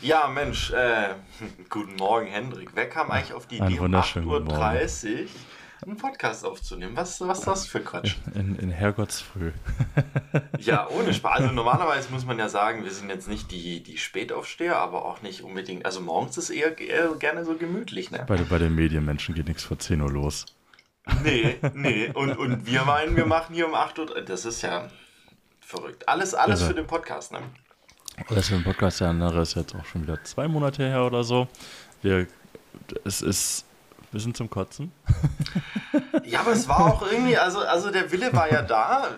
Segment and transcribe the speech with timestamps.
[0.00, 1.14] Ja, Mensch, äh,
[1.68, 2.70] guten Morgen, Hendrik.
[2.74, 5.28] Wer kam eigentlich auf die Idee, um 8.30 Uhr
[5.86, 6.96] einen Podcast aufzunehmen?
[6.96, 8.16] Was, was ist das für Quatsch?
[8.34, 9.52] In, in Herrgottsfrüh.
[10.58, 11.40] ja, ohne Spaß.
[11.40, 15.22] Also normalerweise muss man ja sagen, wir sind jetzt nicht die, die Spätaufsteher, aber auch
[15.22, 15.86] nicht unbedingt.
[15.86, 18.24] Also morgens ist eher, eher gerne so gemütlich, ne?
[18.26, 20.46] Bei, bei den Medienmenschen geht nichts vor 10 Uhr los.
[21.22, 22.10] Nee, nee.
[22.12, 24.20] Und, und wir meinen, wir machen hier um 8 Uhr.
[24.20, 24.88] Das ist ja
[25.60, 26.08] verrückt.
[26.08, 27.40] Alles, alles also, für den Podcast, ne?
[28.26, 31.48] Für den Podcast, der andere ist jetzt auch schon wieder zwei Monate her oder so.
[32.02, 32.26] Wir,
[33.04, 33.64] es ist
[34.10, 34.92] wir sind zum Kotzen.
[36.24, 39.08] Ja, aber es war auch irgendwie, also, also der Wille war ja da.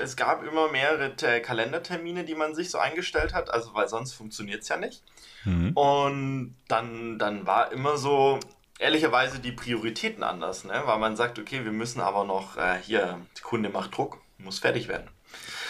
[0.00, 4.62] Es gab immer mehrere Kalendertermine, die man sich so eingestellt hat, also weil sonst funktioniert
[4.62, 5.02] es ja nicht.
[5.44, 5.72] Mhm.
[5.72, 8.38] Und dann, dann war immer so,
[8.78, 10.80] ehrlicherweise, die Prioritäten anders, ne?
[10.84, 14.60] weil man sagt, okay, wir müssen aber noch, äh, hier, die Kunde macht Druck, muss
[14.60, 15.08] fertig werden.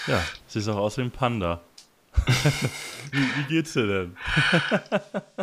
[0.07, 1.63] Ja, sie ist auch aus wie ein Panda.
[3.13, 4.17] wie, wie, geht's dir denn?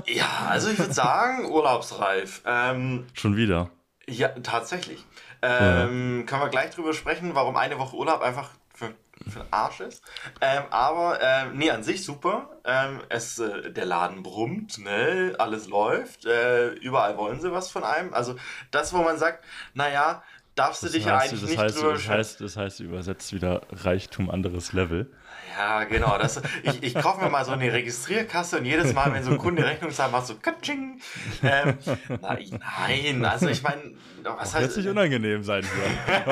[0.05, 2.41] ja, also ich würde sagen, urlaubsreif.
[2.45, 3.70] Ähm, Schon wieder?
[4.07, 5.05] Ja, tatsächlich.
[5.41, 6.26] Ähm, ja.
[6.26, 8.93] Können wir gleich drüber sprechen, warum eine Woche Urlaub einfach für,
[9.29, 10.04] für den Arsch ist.
[10.41, 12.49] Ähm, aber, ähm, nee, an sich super.
[12.63, 15.35] Ähm, es, äh, der Laden brummt, ne?
[15.38, 16.26] alles läuft.
[16.26, 18.13] Äh, überall wollen sie was von einem.
[18.13, 18.35] Also
[18.71, 20.23] das, wo man sagt, naja,
[20.55, 22.79] darfst du das dich heißt, ja eigentlich das nicht heißt, drüber das heißt, das heißt,
[22.79, 25.12] übersetzt wieder Reichtum anderes Level.
[25.58, 26.18] Ja, genau.
[26.20, 29.40] Das, ich, ich kaufe mir mal so eine Registrierkasse und jedes Mal, wenn so ein
[29.40, 31.02] Kunde Rechnung zahlt, macht so Katsching.
[31.41, 31.77] Ähm,
[32.22, 34.68] nein, nein, also ich meine, was heißt.
[34.68, 35.63] Wird nicht unangenehm sein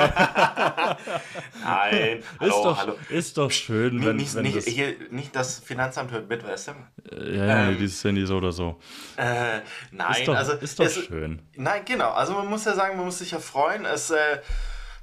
[1.64, 2.94] nein, hallo, ist doch, hallo.
[3.08, 4.66] Ist doch schön, wenn, nicht, wenn nicht, das...
[4.66, 6.72] Hier, nicht das Finanzamt hört mit, weißt du?
[7.16, 8.78] Ja, ja, ähm, dieses Handy so oder so.
[9.16, 9.60] Äh,
[9.90, 10.52] nein, ist doch, also.
[10.52, 11.42] Ist doch es, schön.
[11.56, 12.10] Nein, genau.
[12.12, 13.84] Also man muss ja sagen, man muss sich ja freuen.
[13.84, 14.10] Es.
[14.10, 14.38] Äh,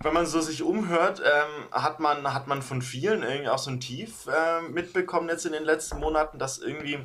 [0.03, 3.71] wenn man so sich umhört, ähm, hat, man, hat man von vielen irgendwie auch so
[3.71, 6.99] ein Tief äh, mitbekommen jetzt in den letzten Monaten, dass irgendwie,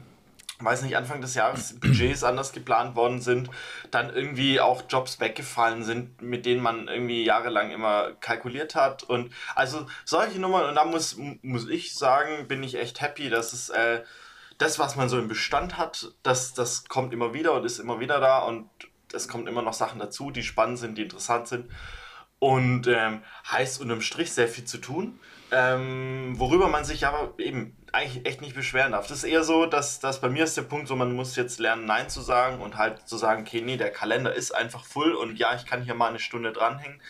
[0.58, 3.50] weiß nicht, Anfang des Jahres Budgets anders geplant worden sind,
[3.90, 9.04] dann irgendwie auch Jobs weggefallen sind, mit denen man irgendwie jahrelang immer kalkuliert hat.
[9.04, 13.52] Und also solche Nummern, und da muss, muss ich sagen, bin ich echt happy, dass
[13.52, 14.02] es äh,
[14.58, 18.00] das, was man so im Bestand hat, das, das kommt immer wieder und ist immer
[18.00, 18.68] wieder da und
[19.12, 21.70] es kommen immer noch Sachen dazu, die spannend sind, die interessant sind.
[22.40, 25.18] Und ähm, heißt unterm Strich sehr viel zu tun,
[25.50, 29.06] ähm, worüber man sich aber eben eigentlich echt nicht beschweren darf.
[29.06, 31.58] Das ist eher so, dass, dass bei mir ist der Punkt so, man muss jetzt
[31.58, 35.14] lernen, Nein zu sagen und halt zu sagen, okay, nee, der Kalender ist einfach voll
[35.14, 37.00] und ja, ich kann hier mal eine Stunde dranhängen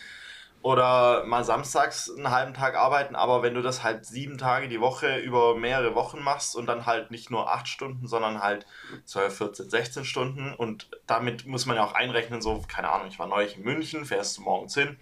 [0.62, 4.80] oder mal samstags einen halben Tag arbeiten, aber wenn du das halt sieben Tage die
[4.80, 8.66] Woche über mehrere Wochen machst und dann halt nicht nur acht Stunden, sondern halt
[9.04, 13.18] 12, 14, 16 Stunden und damit muss man ja auch einrechnen, so, keine Ahnung, ich
[13.18, 14.98] war neulich in München, fährst du morgens hin,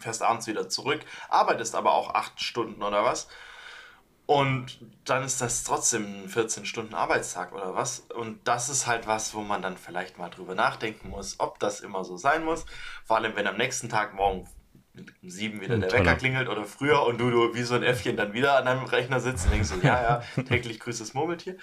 [0.00, 3.28] fährst abends wieder zurück, arbeitest aber auch acht Stunden oder was.
[4.26, 8.00] Und dann ist das trotzdem ein 14 Stunden Arbeitstag oder was.
[8.00, 11.80] Und das ist halt was, wo man dann vielleicht mal drüber nachdenken muss, ob das
[11.80, 12.66] immer so sein muss.
[13.06, 14.46] Vor allem, wenn am nächsten Tag morgen
[15.22, 18.16] um sieben wieder der Wecker klingelt oder früher und du, du wie so ein Äffchen
[18.16, 21.56] dann wieder an deinem Rechner sitzt und denkst so, ja, ja, täglich grüßt das Murmeltier.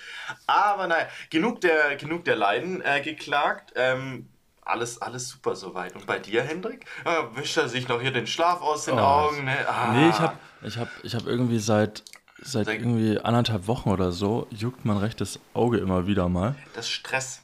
[0.48, 3.74] Aber naja, genug der, genug der Leiden äh, geklagt.
[3.76, 4.30] Ähm,
[4.66, 5.96] alles, alles super soweit.
[5.96, 6.86] Und bei dir, Hendrik?
[7.06, 9.46] Äh, wischt er sich noch hier den Schlaf aus den oh, Augen?
[9.46, 9.58] Ne?
[9.68, 9.94] Ah.
[9.94, 12.04] Nee, ich habe ich hab, ich hab irgendwie seit,
[12.42, 16.56] seit irgendwie anderthalb Wochen oder so, juckt mein rechtes Auge immer wieder mal.
[16.74, 17.42] Das ist Stress.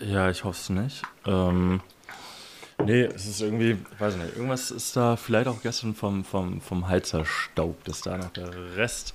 [0.00, 1.02] Ja, ich hoffe es nicht.
[1.26, 1.82] Ähm,
[2.82, 6.62] nee, es ist irgendwie, ich weiß nicht, irgendwas ist da vielleicht auch gestern vom, vom,
[6.62, 9.14] vom Hals zerstaubt, dass da noch der Rest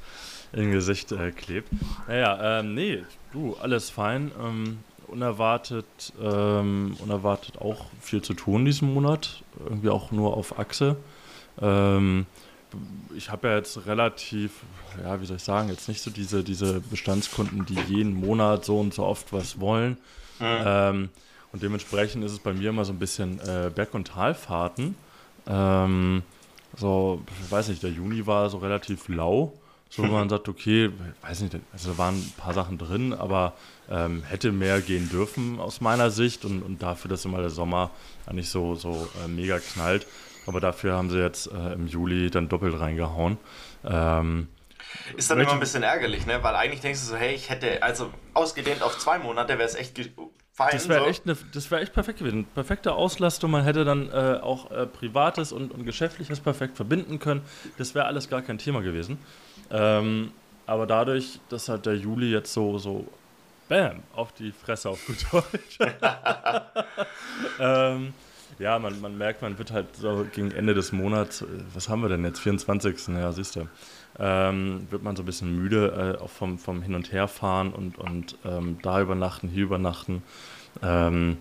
[0.54, 1.70] im Gesicht äh, klebt.
[2.08, 4.32] Naja, ähm, nee, du, alles fein.
[4.40, 5.86] Ähm, unerwartet,
[6.22, 9.44] ähm, unerwartet auch viel zu tun diesen Monat.
[9.64, 10.98] Irgendwie auch nur auf Achse.
[11.62, 12.26] Ähm,
[13.16, 14.52] ich habe ja jetzt relativ,
[15.02, 18.80] ja, wie soll ich sagen, jetzt nicht so diese, diese Bestandskunden, die jeden Monat so
[18.80, 19.98] und so oft was wollen.
[20.40, 20.46] Mhm.
[20.66, 21.10] Ähm,
[21.52, 24.96] und dementsprechend ist es bei mir immer so ein bisschen äh, Berg- und Talfahrten.
[25.48, 26.24] Ähm,
[26.76, 29.54] so, ich weiß nicht, der Juni war so relativ lau.
[29.96, 30.92] So, wo man sagt, okay,
[31.22, 33.54] weiß nicht, also da waren ein paar Sachen drin, aber
[33.90, 37.92] ähm, hätte mehr gehen dürfen aus meiner Sicht und, und dafür, dass immer der Sommer
[38.30, 40.06] nicht so, so äh, mega knallt.
[40.48, 43.38] Aber dafür haben sie jetzt äh, im Juli dann doppelt reingehauen.
[43.86, 44.50] Ähm,
[45.16, 46.44] ist dann immer ein bisschen ärgerlich, ne?
[46.44, 49.76] Weil eigentlich denkst du so, hey, ich hätte, also ausgedehnt auf zwei Monate wäre es
[49.76, 49.98] echt.
[50.58, 51.36] Das wäre echt, ne,
[51.70, 52.46] wär echt perfekt gewesen.
[52.56, 57.42] Perfekte Auslastung, man hätte dann äh, auch äh, Privates und, und Geschäftliches perfekt verbinden können.
[57.78, 59.18] Das wäre alles gar kein Thema gewesen.
[59.70, 60.32] Ähm,
[60.66, 63.06] aber dadurch, dass halt der Juli jetzt so, so
[63.68, 65.78] bam, auf die Fresse auf gut Deutsch.
[67.60, 68.14] ähm,
[68.58, 71.44] ja, man, man merkt, man wird halt so gegen Ende des Monats,
[71.74, 73.10] was haben wir denn jetzt, 24.
[73.10, 73.68] Ja, siehst du.
[74.20, 77.98] Ähm, wird man so ein bisschen müde, äh, auch vom, vom Hin- und Herfahren und,
[77.98, 80.24] und ähm, da übernachten, hier übernachten.
[80.82, 81.38] Ähm,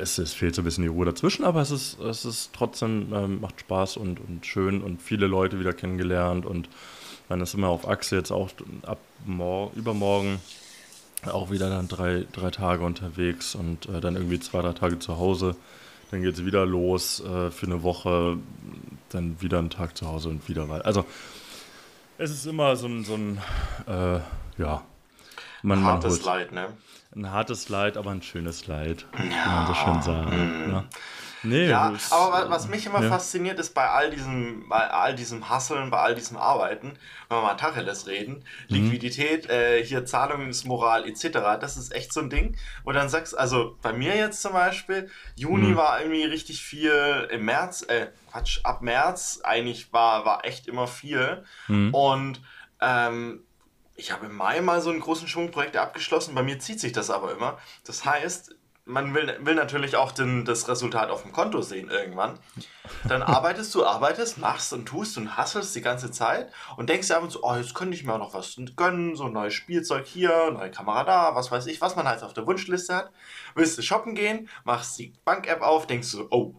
[0.00, 3.12] es, es, fehlt so ein bisschen die Ruhe dazwischen, aber es ist, es ist trotzdem,
[3.12, 6.68] ähm, macht Spaß und, und schön und viele Leute wieder kennengelernt und
[7.28, 8.50] man ist immer auf Achse jetzt auch
[8.82, 10.40] ab morgen, übermorgen
[11.26, 15.18] auch wieder dann drei, drei Tage unterwegs und äh, dann irgendwie zwei, drei Tage zu
[15.18, 15.56] Hause.
[16.10, 18.36] Dann geht es wieder los äh, für eine Woche,
[19.10, 20.84] dann wieder einen Tag zu Hause und wieder weiter.
[20.84, 21.04] Also
[22.24, 23.38] es ist immer so ein, so ein
[23.86, 24.20] äh,
[24.58, 24.82] ja,
[25.62, 26.68] man, hartes man Leid, ne?
[27.14, 29.22] Ein hartes Leid, aber ein schönes Leid, ja.
[29.22, 30.30] wie man so schön sagt.
[30.32, 30.70] Mm.
[30.72, 30.84] Ne?
[31.44, 33.08] Nee, ja, aber was mich immer ja.
[33.08, 36.98] fasziniert ist bei all diesem, bei all diesem Hasseln, bei all diesem Arbeiten,
[37.28, 38.76] wenn wir mal Tacheles reden, mhm.
[38.76, 41.30] Liquidität, äh, hier Zahlungsmoral etc.,
[41.60, 42.56] das ist echt so ein Ding.
[42.84, 45.76] wo dann sagst, also bei mir jetzt zum Beispiel, Juni mhm.
[45.76, 50.86] war irgendwie richtig viel, im März, äh, Quatsch, ab März eigentlich war, war echt immer
[50.86, 51.44] viel.
[51.68, 51.94] Mhm.
[51.94, 52.40] Und
[52.80, 53.44] ähm,
[53.96, 56.92] ich habe im Mai mal so einen großen Schwung Projekte abgeschlossen, bei mir zieht sich
[56.92, 57.58] das aber immer.
[57.84, 62.38] Das heißt, man will, will natürlich auch den, das Resultat auf dem Konto sehen irgendwann.
[63.08, 67.16] Dann arbeitest du, arbeitest, machst und tust und hasselst die ganze Zeit und denkst dir
[67.16, 69.54] ab und zu, oh, jetzt könnte ich mir auch noch was gönnen, so ein neues
[69.54, 73.10] Spielzeug hier, neue Kamera da, was weiß ich, was man halt auf der Wunschliste hat.
[73.54, 76.54] Willst du shoppen gehen, machst die Bank-App auf, denkst du, oh,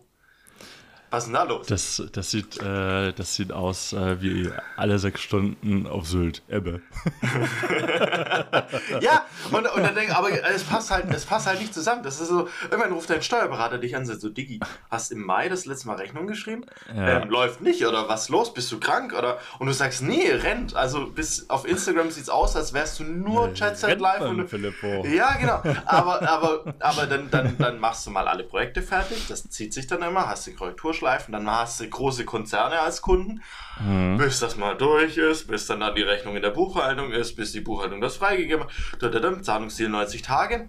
[1.11, 1.67] was ist denn da los?
[1.67, 6.41] Das, das, sieht, äh, das sieht aus äh, wie alle sechs Stunden auf Sylt.
[6.49, 6.81] Ebbe.
[9.01, 12.03] ja, und, und dann denk, aber es passt, halt, es passt halt nicht zusammen.
[12.03, 14.59] Das ist so, irgendwann ruft dein Steuerberater dich an und sagt so, Diggi,
[14.89, 16.65] hast im Mai das letzte Mal Rechnung geschrieben?
[16.93, 17.21] Ja.
[17.21, 18.53] Ähm, läuft nicht oder was los?
[18.53, 19.13] Bist du krank?
[19.17, 20.75] Oder, und du sagst, nee, rennt.
[20.75, 24.21] Also bis auf Instagram sieht es aus, als wärst du nur Chat Set Live.
[24.21, 25.05] Und, Filippo.
[25.05, 25.61] Ja, genau.
[25.85, 29.27] Aber, aber, aber dann, dann, dann machst du mal alle Projekte fertig.
[29.29, 33.01] Das zieht sich dann immer, hast die Korrekturschleife schleifen, dann hast du große Konzerne als
[33.01, 33.41] Kunden,
[33.79, 34.17] mhm.
[34.17, 37.51] bis das mal durch ist, bis dann, dann die Rechnung in der Buchhaltung ist, bis
[37.51, 39.43] die Buchhaltung das freigegeben hat.
[39.43, 40.67] Zahlungsziel 90 Tage.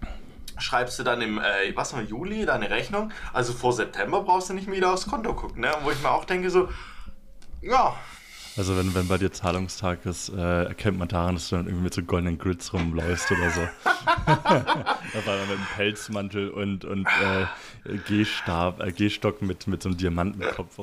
[0.59, 3.11] Schreibst du dann im, äh, was noch, Juli deine Rechnung.
[3.33, 5.61] Also vor September brauchst du nicht mehr wieder aufs Konto gucken.
[5.61, 5.71] Ne?
[5.83, 6.69] Wo ich mir auch denke, so,
[7.61, 7.95] ja,
[8.57, 11.83] also wenn, wenn bei dir Zahlungstag ist, äh, erkennt man daran, dass du dann irgendwie
[11.83, 13.61] mit so goldenen Grids rumläufst oder so.
[14.25, 19.89] da war dann mit einem Pelzmantel und, und äh, Gehstab, äh, Gehstock mit, mit so
[19.89, 20.79] einem Diamantenkopf.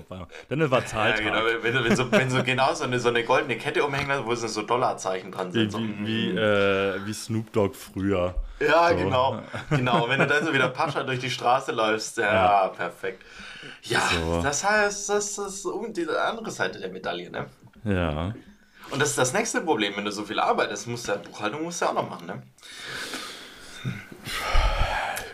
[0.49, 1.25] Dann war Zahltag.
[1.25, 4.09] Ja, genau, wenn, wenn, so, wenn so genau so eine, so eine goldene Kette umhängt,
[4.25, 5.67] wo so Dollarzeichen dran sind.
[5.67, 5.79] Wie, so.
[5.79, 8.35] wie, wie, äh, wie Snoop Dogg früher.
[8.61, 8.97] Ja, so.
[8.97, 9.43] genau.
[9.71, 10.09] genau.
[10.09, 12.69] Wenn du dann so wieder Pascha durch die Straße läufst, ja, ja.
[12.69, 13.23] perfekt.
[13.83, 14.43] Ja, so.
[14.43, 17.47] das heißt, das ist die andere Seite der Medaille, ne?
[17.85, 18.35] Ja.
[18.91, 21.63] Und das ist das nächste Problem, wenn du so viel arbeitest, musst du ja Buchhaltung
[21.63, 22.43] musst du auch noch machen, ne?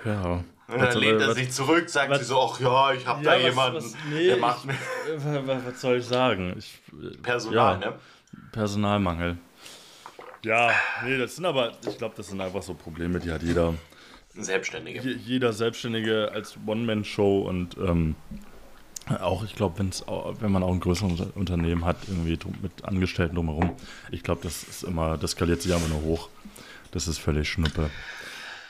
[0.04, 0.44] Ja.
[0.70, 3.24] Und dann was, lehnt er sich zurück, sagt was, sie so, ach ja, ich habe
[3.24, 4.74] ja, da was, jemanden, nee, der macht mir...
[5.64, 6.54] Was soll ich sagen?
[6.56, 6.80] Ich,
[7.22, 7.98] Personal, ja, ne?
[8.52, 9.36] Personalmangel.
[10.44, 10.70] Ja,
[11.04, 13.74] nee, das sind aber, ich glaube, das sind einfach so Probleme, die hat jeder.
[14.34, 15.00] Selbstständige.
[15.00, 18.14] Jeder Selbstständige als One-Man-Show und ähm,
[19.20, 19.84] auch, ich glaube,
[20.40, 23.72] wenn man auch ein größeres Unternehmen hat, irgendwie mit Angestellten drumherum,
[24.10, 26.28] ich glaube, das ist immer, das skaliert sich einfach nur hoch.
[26.92, 27.90] Das ist völlig Schnuppe.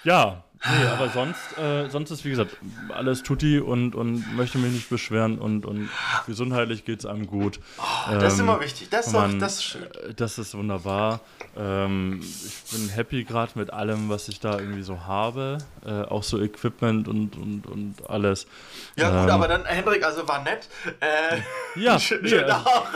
[0.05, 2.57] Ja, nee, aber sonst, äh, sonst ist, wie gesagt,
[2.91, 5.89] alles tutti und, und möchte mich nicht beschweren und, und
[6.27, 7.61] gesundheitlich geht es einem gut.
[7.79, 9.85] Oh, das ähm, ist immer wichtig, das, man, das ist schön.
[9.85, 11.21] Äh, das ist wunderbar.
[11.57, 15.59] Ähm, ich bin happy gerade mit allem, was ich da irgendwie so habe.
[15.85, 18.47] Äh, auch so Equipment und, und, und alles.
[18.97, 20.69] Ja, gut, ähm, aber dann, Hendrik, also war nett.
[21.01, 21.39] Äh,
[21.81, 22.87] ja, schön, nee, also, auch.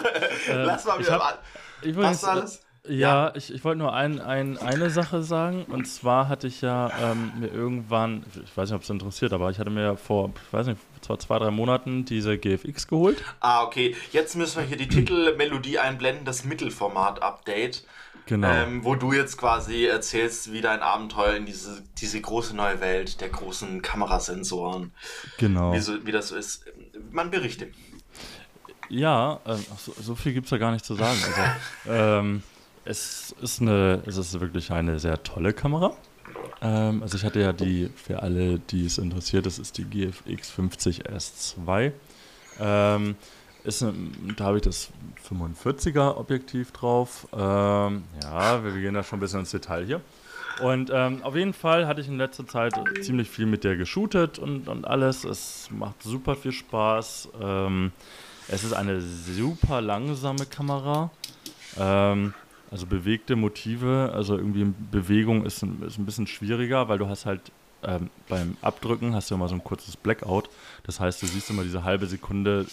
[0.48, 1.12] Äh, Lass mal wieder.
[1.12, 1.42] Hab,
[1.82, 2.63] ich was alles?
[2.86, 5.64] Ja, ja, ich, ich wollte nur ein, ein, eine Sache sagen.
[5.64, 9.50] Und zwar hatte ich ja ähm, mir irgendwann, ich weiß nicht, ob es interessiert, aber
[9.50, 13.22] ich hatte mir vor, ich weiß nicht, vor zwei, drei Monaten diese GFX geholt.
[13.40, 13.96] Ah, okay.
[14.12, 17.84] Jetzt müssen wir hier die Titelmelodie einblenden, das Mittelformat-Update.
[18.26, 18.48] Genau.
[18.48, 23.20] Ähm, wo du jetzt quasi erzählst, wie dein Abenteuer in diese, diese große neue Welt
[23.20, 24.92] der großen Kamerasensoren.
[25.38, 25.72] Genau.
[25.72, 26.64] Wie, so, wie das so ist.
[27.10, 27.68] Man berichte.
[28.88, 31.18] Ja, äh, so, so, viel gibt es da gar nicht zu sagen.
[31.24, 31.40] Also,
[31.90, 32.42] ähm,
[32.84, 35.96] es ist eine, es ist wirklich eine sehr tolle Kamera.
[36.60, 40.50] Ähm, also ich hatte ja die, für alle, die es interessiert, das ist die GFX
[40.50, 41.92] 50 S2.
[42.60, 43.16] Ähm,
[43.64, 43.94] ist eine,
[44.36, 44.90] da habe ich das
[45.28, 47.26] 45er Objektiv drauf.
[47.32, 50.00] Ähm, ja, wir gehen da schon ein bisschen ins Detail hier.
[50.62, 54.38] Und ähm, auf jeden Fall hatte ich in letzter Zeit ziemlich viel mit der geshootet
[54.38, 55.24] und, und alles.
[55.24, 57.30] Es macht super viel Spaß.
[57.40, 57.90] Ähm,
[58.46, 61.10] es ist eine super langsame Kamera.
[61.76, 62.34] Ähm,
[62.74, 67.24] also bewegte Motive, also irgendwie Bewegung ist ein, ist ein bisschen schwieriger, weil du hast
[67.24, 67.40] halt
[67.84, 70.50] ähm, beim Abdrücken hast du immer so ein kurzes Blackout.
[70.82, 72.66] Das heißt, du siehst immer diese halbe Sekunde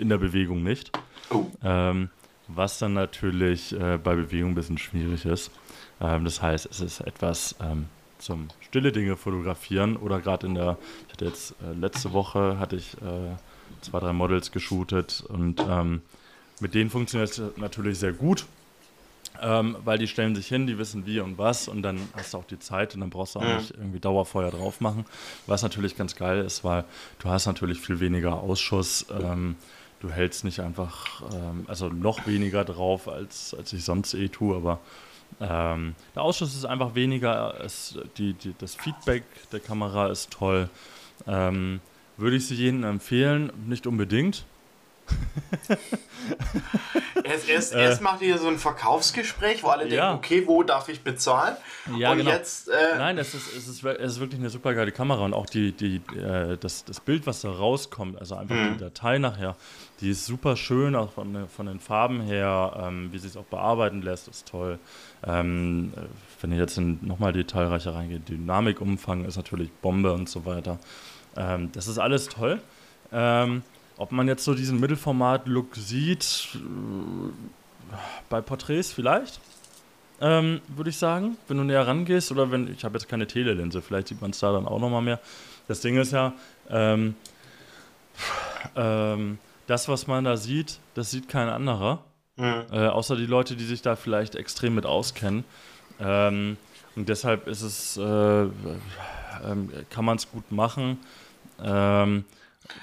[0.00, 0.90] in der Bewegung nicht.
[1.30, 1.46] Oh.
[1.62, 2.10] Ähm,
[2.48, 5.52] was dann natürlich äh, bei Bewegung ein bisschen schwierig ist.
[6.00, 7.86] Ähm, das heißt, es ist etwas ähm,
[8.18, 12.74] zum stille Dinge fotografieren oder gerade in der, ich hatte jetzt äh, letzte Woche hatte
[12.74, 13.36] ich äh,
[13.80, 16.02] zwei, drei Models geshootet und ähm,
[16.58, 18.44] mit denen funktioniert es natürlich sehr gut,
[19.42, 22.38] ähm, weil die stellen sich hin, die wissen wie und was und dann hast du
[22.38, 23.56] auch die Zeit und dann brauchst du auch ja.
[23.58, 25.04] nicht irgendwie Dauerfeuer drauf machen,
[25.46, 26.84] was natürlich ganz geil ist, weil
[27.18, 29.06] du hast natürlich viel weniger Ausschuss.
[29.10, 29.56] Ähm,
[30.00, 34.56] du hältst nicht einfach, ähm, also noch weniger drauf, als, als ich sonst eh tue,
[34.56, 34.80] aber
[35.40, 40.68] ähm, der Ausschuss ist einfach weniger, es, die, die, das Feedback der Kamera ist toll.
[41.26, 41.80] Ähm,
[42.16, 43.52] würde ich sie jedem empfehlen?
[43.66, 44.44] Nicht unbedingt.
[47.24, 50.10] Erst, erst, äh, erst macht ihr so ein Verkaufsgespräch, wo alle ja.
[50.10, 51.56] denken, okay, wo darf ich bezahlen?
[51.96, 52.30] Ja, und genau.
[52.30, 52.68] jetzt.
[52.68, 55.46] Äh Nein, es ist, es, ist, es ist wirklich eine super geile Kamera und auch
[55.46, 58.74] die, die, äh, das, das Bild, was da rauskommt, also einfach mhm.
[58.74, 59.56] die Datei nachher,
[60.00, 63.44] die ist super schön, auch von, von den Farben her, ähm, wie sie es auch
[63.44, 64.78] bearbeiten lässt, ist toll.
[65.26, 65.92] Ähm,
[66.40, 70.78] wenn ich jetzt nochmal detailreicher reingehe, Dynamikumfang ist natürlich Bombe und so weiter.
[71.36, 72.60] Ähm, das ist alles toll.
[73.12, 73.62] Ähm,
[74.00, 76.58] ob man jetzt so diesen Mittelformat-Look sieht, äh,
[78.30, 79.40] bei Porträts vielleicht,
[80.22, 83.82] ähm, würde ich sagen, wenn du näher rangehst oder wenn, ich habe jetzt keine Telelinse,
[83.82, 85.20] vielleicht sieht man es da dann auch nochmal mehr.
[85.68, 86.32] Das Ding ist ja,
[86.70, 87.14] ähm,
[88.74, 92.02] ähm, das, was man da sieht, das sieht kein anderer.
[92.36, 92.64] Mhm.
[92.72, 95.44] Äh, außer die Leute, die sich da vielleicht extrem mit auskennen.
[96.00, 96.56] Ähm,
[96.96, 98.02] und deshalb ist es, äh,
[98.44, 98.48] äh,
[99.90, 100.98] kann man es gut machen.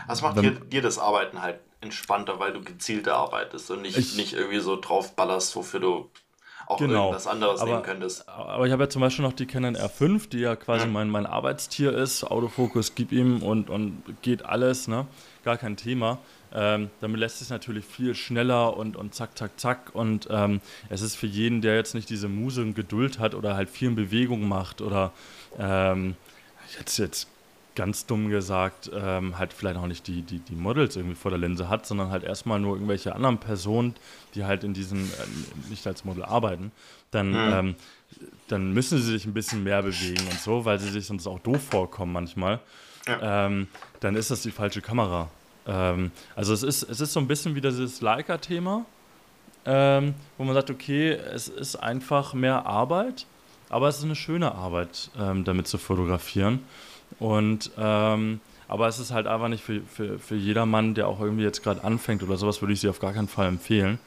[0.08, 4.16] Das macht dir, dir das Arbeiten halt entspannter, weil du gezielter arbeitest und nicht, ich,
[4.16, 6.10] nicht irgendwie so drauf ballerst, wofür du
[6.68, 7.06] auch genau.
[7.06, 8.28] irgendwas anderes aber, nehmen könntest.
[8.28, 10.94] Aber ich habe ja zum Beispiel noch die Canon R5, die ja quasi mhm.
[10.94, 12.26] mein, mein Arbeitstier ist.
[12.26, 15.08] Autofokus gib ihm und, und geht alles, ne?
[15.46, 16.18] Gar kein Thema.
[16.54, 19.92] Ähm, damit lässt es natürlich viel schneller und, und zack, zack, zack.
[19.94, 23.56] Und ähm, es ist für jeden, der jetzt nicht diese Muse und Geduld hat oder
[23.56, 25.14] halt viel in Bewegung macht oder
[25.58, 26.16] ähm,
[26.78, 27.30] jetzt, jetzt
[27.78, 31.40] ganz dumm gesagt, ähm, halt vielleicht auch nicht die, die, die Models irgendwie vor der
[31.40, 33.94] Linse hat, sondern halt erstmal nur irgendwelche anderen Personen,
[34.34, 36.72] die halt in diesen, äh, nicht als Model arbeiten,
[37.12, 37.54] dann, mhm.
[37.54, 37.76] ähm,
[38.48, 41.40] dann müssen sie sich ein bisschen mehr bewegen und so, weil sie sich sonst auch
[41.40, 42.60] doof vorkommen manchmal.
[43.06, 43.46] Ja.
[43.46, 43.68] Ähm,
[44.00, 45.30] dann ist das die falsche Kamera.
[45.68, 48.86] Ähm, also es ist, es ist so ein bisschen wie dieses Leica-Thema,
[49.66, 53.28] ähm, wo man sagt, okay, es ist einfach mehr Arbeit,
[53.70, 56.64] aber es ist eine schöne Arbeit, ähm, damit zu fotografieren.
[57.20, 61.44] Und ähm, aber es ist halt einfach nicht für, für, für jedermann, der auch irgendwie
[61.44, 64.00] jetzt gerade anfängt oder sowas, würde ich sie auf gar keinen Fall empfehlen.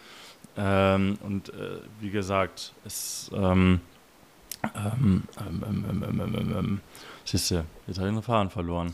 [0.56, 3.80] Ähm, und äh, wie gesagt, es ähm,
[4.74, 6.80] ähm, ähm,
[7.24, 8.92] siehst du, jetzt habe ich den Faden verloren.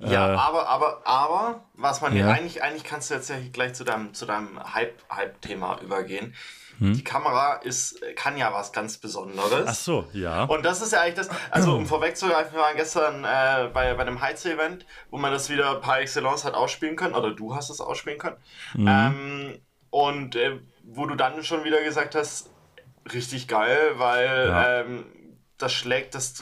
[0.00, 2.30] Ja, äh, aber, aber, aber, was man ja.
[2.30, 6.34] eigentlich, eigentlich kannst du jetzt ja gleich zu deinem, zu deinem Hype-Thema Hype übergehen.
[6.78, 6.94] Hm?
[6.94, 9.66] Die Kamera ist, kann ja was ganz Besonderes.
[9.66, 10.44] Ach so, ja.
[10.44, 14.02] Und das ist ja eigentlich das, also um vorwegzugreifen, wir waren gestern äh, bei, bei
[14.02, 17.80] einem Heiz-Event, wo man das wieder par excellence hat ausspielen können, oder du hast es
[17.80, 18.36] ausspielen können.
[18.74, 18.88] Mhm.
[18.88, 19.58] Ähm,
[19.90, 22.50] und äh, wo du dann schon wieder gesagt hast,
[23.12, 24.80] richtig geil, weil ja.
[24.80, 25.06] ähm,
[25.58, 26.34] das schlägt, das,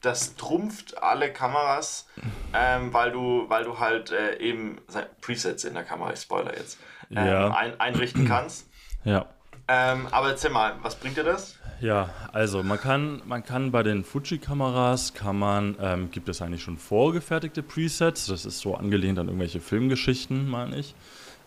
[0.00, 2.08] das trumpft alle Kameras,
[2.52, 4.80] ähm, weil du, weil du halt äh, eben
[5.20, 6.78] Presets in der Kamera, ich spoiler jetzt,
[7.10, 7.54] ähm, ja.
[7.54, 8.68] ein, einrichten kannst.
[9.04, 9.26] Ja.
[9.66, 11.56] Ähm, aber erzähl mal, was bringt dir das?
[11.80, 16.62] Ja, also man kann, man kann bei den Fuji-Kameras kann man, ähm, gibt es eigentlich
[16.62, 20.94] schon vorgefertigte Presets, das ist so angelehnt an irgendwelche Filmgeschichten, meine ich.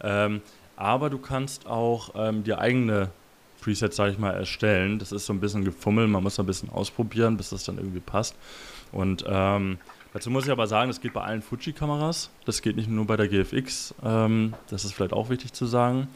[0.01, 0.41] Ähm,
[0.75, 3.09] aber du kannst auch ähm, dir eigene
[3.61, 4.99] Presets, sage ich mal, erstellen.
[4.99, 7.99] Das ist so ein bisschen gefummelt, man muss ein bisschen ausprobieren, bis das dann irgendwie
[7.99, 8.35] passt.
[8.91, 9.79] Und ähm,
[10.13, 13.17] dazu muss ich aber sagen, das geht bei allen Fuji-Kameras, das geht nicht nur bei
[13.17, 16.07] der GFX, ähm, das ist vielleicht auch wichtig zu sagen.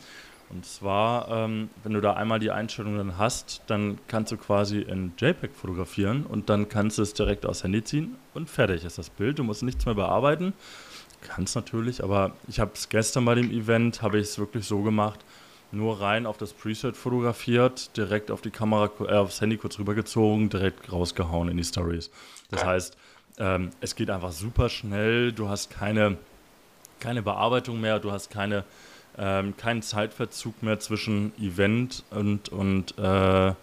[0.51, 5.13] Und zwar, ähm, wenn du da einmal die Einstellungen hast, dann kannst du quasi in
[5.17, 9.10] JPEG fotografieren und dann kannst du es direkt aus Handy ziehen und fertig ist das
[9.10, 9.39] Bild.
[9.39, 10.53] Du musst nichts mehr bearbeiten.
[11.22, 14.81] Kannst natürlich, aber ich habe es gestern bei dem Event, habe ich es wirklich so
[14.81, 15.20] gemacht,
[15.72, 20.50] nur rein auf das Preset fotografiert, direkt auf die Kamera, äh, aufs Handy kurz rübergezogen,
[20.50, 22.12] direkt rausgehauen in die Stories.
[22.50, 22.98] Das heißt,
[23.38, 26.17] ähm, es geht einfach super schnell, du hast keine,
[27.00, 28.65] keine Bearbeitung mehr, du hast keine
[29.18, 33.53] ähm, keinen Zeitverzug mehr zwischen Event und, und, äh,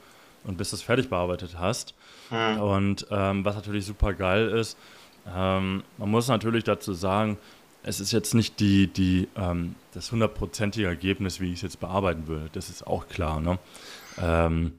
[0.44, 1.94] und bis du es fertig bearbeitet hast.
[2.30, 2.60] Mhm.
[2.60, 4.76] Und ähm, was natürlich super geil ist,
[5.34, 7.38] ähm, man muss natürlich dazu sagen,
[7.82, 12.26] es ist jetzt nicht die, die, ähm, das hundertprozentige Ergebnis, wie ich es jetzt bearbeiten
[12.26, 12.50] würde.
[12.52, 13.40] Das ist auch klar.
[13.40, 13.58] Ne?
[14.20, 14.78] Ähm,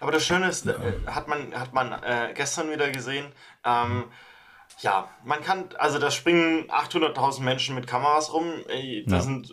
[0.00, 0.74] Aber das Schöne ist, äh,
[1.06, 3.26] hat man, hat man äh, gestern wieder gesehen,
[3.64, 4.04] ähm,
[4.80, 8.52] ja, man kann, also da springen 800.000 Menschen mit Kameras rum.
[9.06, 9.20] Da ja.
[9.20, 9.50] sind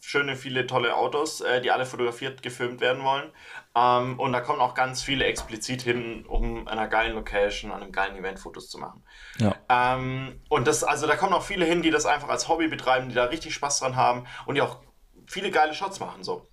[0.00, 3.30] schöne, viele tolle Autos, äh, die alle fotografiert, gefilmt werden wollen.
[3.74, 7.92] Ähm, und da kommen auch ganz viele explizit hin, um einer geilen Location, an einem
[7.92, 9.04] geilen Event Fotos zu machen.
[9.38, 9.54] Ja.
[9.68, 13.08] Ähm, und das, also da kommen auch viele hin, die das einfach als Hobby betreiben,
[13.08, 14.78] die da richtig Spaß dran haben und die auch
[15.26, 16.24] viele geile Shots machen.
[16.24, 16.48] So.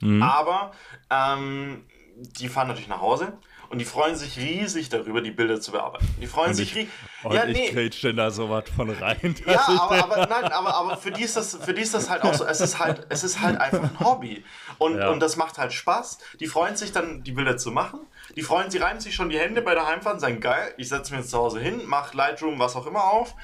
[0.00, 0.22] Mhm.
[0.22, 0.72] Aber
[1.10, 3.38] ähm, die fahren natürlich nach Hause
[3.70, 6.06] und die freuen sich riesig darüber, die Bilder zu bearbeiten.
[6.20, 6.90] Die freuen Und sich ich, riesig.
[7.24, 7.70] und Ja, ich nee.
[7.70, 9.34] grätsch denn da sowas von rein.
[9.46, 12.22] Ja, aber, aber nein, aber, aber für die ist das, für die ist das halt
[12.22, 12.44] auch so.
[12.44, 14.44] Es ist halt, es ist halt einfach ein Hobby.
[14.78, 15.08] Und, Ja.
[15.10, 16.18] und das macht halt Spaß.
[16.40, 18.00] Die freuen sich dann, die Bilder zu machen.
[18.36, 20.88] Die freuen, sie reiben sich schon die Hände bei der Heimfahrt und sagen, geil, ich
[20.88, 23.34] setze mich jetzt zu Hause hin, mach Lightroom, was auch immer auf,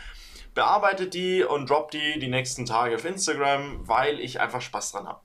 [0.54, 5.06] bearbeite die und drop die die nächsten Tage auf Instagram, weil ich einfach Spaß dran
[5.06, 5.21] habe.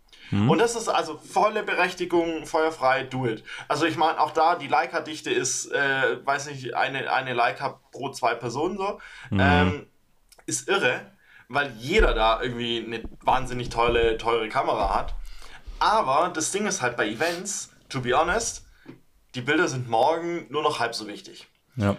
[0.49, 3.43] Und das ist also volle Berechtigung, feuerfrei, do it.
[3.67, 8.11] Also ich meine, auch da, die Leica-Dichte ist, äh, weiß nicht, eine, eine Leica pro
[8.11, 8.99] zwei Personen so.
[9.31, 9.87] Ähm,
[10.45, 11.11] ist irre,
[11.49, 15.15] weil jeder da irgendwie eine wahnsinnig tolle, teure Kamera hat.
[15.79, 18.65] Aber das Ding ist halt bei Events, to be honest,
[19.35, 21.47] die Bilder sind morgen nur noch halb so wichtig.
[21.75, 21.95] ja.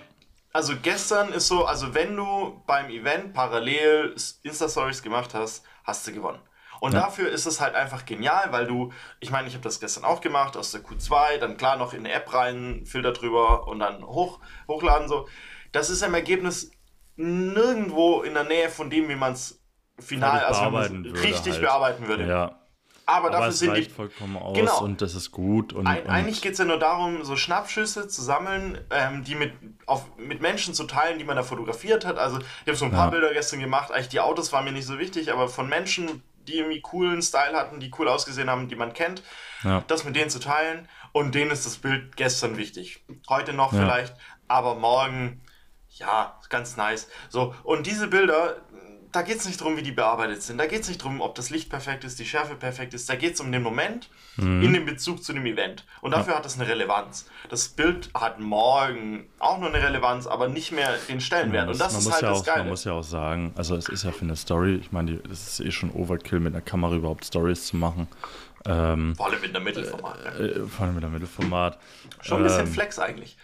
[0.54, 6.12] Also gestern ist so, also wenn du beim Event parallel Insta-Stories gemacht hast, hast du
[6.12, 6.40] gewonnen.
[6.82, 7.02] Und Ja.
[7.02, 10.20] dafür ist es halt einfach genial, weil du, ich meine, ich habe das gestern auch
[10.20, 14.04] gemacht, aus der Q2, dann klar noch in eine App rein, Filter drüber und dann
[14.04, 15.28] hoch, hochladen so.
[15.70, 16.72] Das ist im Ergebnis
[17.14, 19.60] nirgendwo in der Nähe von dem, wie man es
[20.00, 20.64] final, also
[21.22, 21.62] richtig halt.
[21.62, 22.26] bearbeiten würde.
[22.26, 22.58] Ja.
[23.06, 24.80] Aber dafür Aber es sind die reicht vollkommen aus Genau.
[24.82, 25.72] und das ist gut.
[25.72, 29.36] Und, Ein, und eigentlich geht es ja nur darum, so Schnappschüsse zu sammeln, ähm, die
[29.36, 29.52] mit,
[29.86, 32.18] auf, mit Menschen zu teilen, die man da fotografiert hat.
[32.18, 33.10] Also ich habe so ein paar Ja.
[33.10, 33.92] Bilder gestern gemacht.
[33.92, 37.56] Eigentlich die Autos waren mir nicht so wichtig, aber von Menschen, die irgendwie coolen Style
[37.56, 39.22] hatten, die cool ausgesehen haben, die man kennt,
[39.62, 39.82] Ja.
[39.86, 40.88] das mit denen zu teilen.
[41.12, 43.04] Und denen ist das Bild gestern wichtig.
[43.28, 43.80] Heute noch Ja.
[43.80, 44.14] vielleicht,
[44.48, 45.42] aber morgen,
[45.90, 47.08] ja, ganz nice.
[47.28, 48.56] So, und diese Bilder,
[49.12, 50.58] da geht es nicht darum, wie die bearbeitet sind.
[50.58, 53.08] Da geht es nicht darum, ob das Licht perfekt ist, die Schärfe perfekt ist.
[53.08, 54.62] Da geht es um den Moment Mhm.
[54.62, 55.84] in dem Bezug zu dem Event.
[56.00, 57.26] Und dafür hat das eine Relevanz.
[57.50, 61.68] Das Bild hat morgen auch nur eine Relevanz, aber nicht mehr den Stellenwert.
[61.68, 62.58] Und das ist muss halt ja das auch, Geile.
[62.60, 65.46] Man muss ja auch sagen, also es ist ja für eine Story, ich meine, das
[65.58, 68.08] ist eh schon Overkill mit einer Kamera überhaupt Stories zu machen.
[68.64, 70.24] Ähm, Vor allem in der Mittelformat.
[70.38, 70.46] ne?
[70.46, 71.78] äh, vor allem mit einem Mittelformat.
[72.22, 73.36] Schon ein bisschen ähm, Flex eigentlich.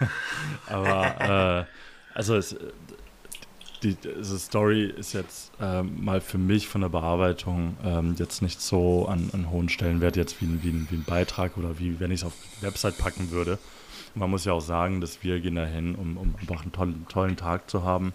[0.66, 2.56] Aber äh, also es,
[3.82, 8.60] die, diese Story ist jetzt ähm, mal für mich von der Bearbeitung ähm, jetzt nicht
[8.60, 12.10] so an, an hohen Stellenwert jetzt wie, ein- wie, wie ein Beitrag oder wie wenn
[12.10, 13.58] ich es auf die Website packen würde.
[14.14, 17.36] Man muss ja auch sagen, dass wir gehen dahin, um, um einfach einen tollen, tollen
[17.36, 18.14] Tag zu haben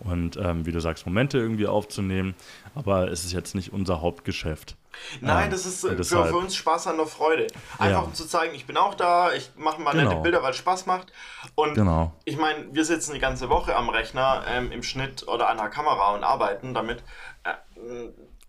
[0.00, 2.34] und ähm, wie du sagst, Momente irgendwie aufzunehmen.
[2.74, 4.76] Aber es ist jetzt nicht unser Hauptgeschäft.
[5.20, 7.46] Nein, Ähm, das ist äh, für, für uns Spaß an der Freude.
[7.78, 8.06] Einfach Ja.
[8.06, 10.22] um zu zeigen, ich bin auch da, ich mache mal nette Genau.
[10.22, 11.12] Bilder, weil es Spaß macht.
[11.54, 12.12] Und Genau.
[12.24, 15.68] ich meine, wir sitzen die ganze Woche am Rechner ähm, im Schnitt oder an der
[15.68, 17.02] Kamera und arbeiten damit.
[17.44, 17.52] Äh,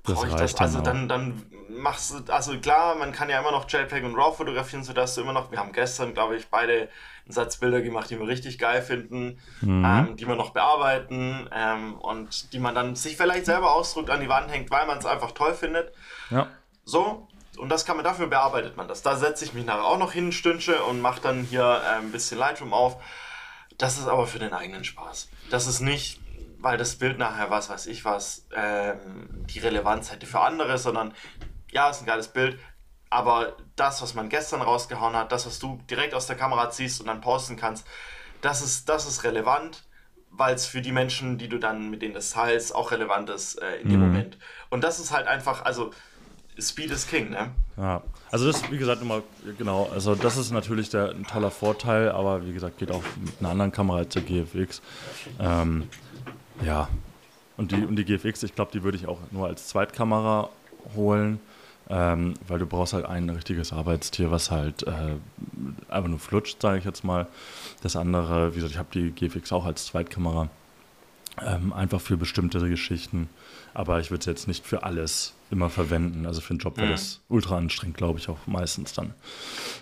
[0.04, 0.56] brauche ich das?
[0.56, 4.36] Also dann, dann machst du, also klar, man kann ja immer noch JPEG und RAW
[4.38, 6.88] fotografieren, sodass du immer noch, wir haben gestern, glaube ich, beide
[7.28, 9.86] einen Satz Bilder gemacht, die wir richtig geil finden, Mhm.
[9.86, 14.22] ähm, die wir noch bearbeiten ähm, und die man dann sich vielleicht selber ausdruckt, an
[14.22, 15.94] die Wand hängt, weil man es einfach toll findet.
[16.30, 16.48] Ja.
[16.86, 19.02] So, und das kann man, dafür bearbeitet man das.
[19.02, 21.98] Da setze ich mich nachher auch noch hin ein Stündchen und mache dann hier äh,
[22.00, 22.98] ein bisschen Lightroom auf.
[23.78, 25.30] Das ist aber für den eigenen Spaß.
[25.50, 26.20] Das ist nicht,
[26.60, 31.14] weil das Bild nachher, was weiß ich was, ähm, die Relevanz hätte für andere, sondern
[31.72, 32.58] ja, ist ein geiles Bild,
[33.10, 37.00] aber das, was man gestern rausgehauen hat, das, was du direkt aus der Kamera ziehst
[37.00, 37.86] und dann posten kannst,
[38.42, 39.84] das ist, das ist relevant,
[40.30, 43.62] weil es für die Menschen, die du dann mit denen das teilst, auch relevant ist
[43.62, 44.38] äh, in dem Moment.
[44.70, 45.92] Und das ist halt einfach, also
[46.60, 47.52] Speed is King, ne?
[47.78, 49.22] Ja, also das, wie gesagt, immer,
[49.58, 53.34] genau, also das ist natürlich der, ein toller Vorteil, aber wie gesagt, geht auch mit
[53.40, 54.82] einer anderen Kamera als der GFX.
[55.40, 55.88] Ähm,
[56.64, 56.90] ja,
[57.58, 60.50] und die, und die GFX, ich glaube, die würde ich auch nur als Zweitkamera
[60.96, 61.40] holen,
[61.90, 65.16] ähm, weil du brauchst halt ein richtiges Arbeitstier, was halt äh,
[65.90, 67.28] einfach nur flutscht, sage ich jetzt mal.
[67.82, 70.50] Das andere, wie gesagt, ich habe die GFX auch als Zweitkamera,
[71.46, 73.30] ähm, einfach für bestimmte Geschichten.
[73.74, 76.26] Aber ich würde es jetzt nicht für alles immer verwenden.
[76.26, 76.92] Also für einen Job wäre Mhm.
[76.92, 79.14] das ultra anstrengend, glaube ich, auch meistens dann.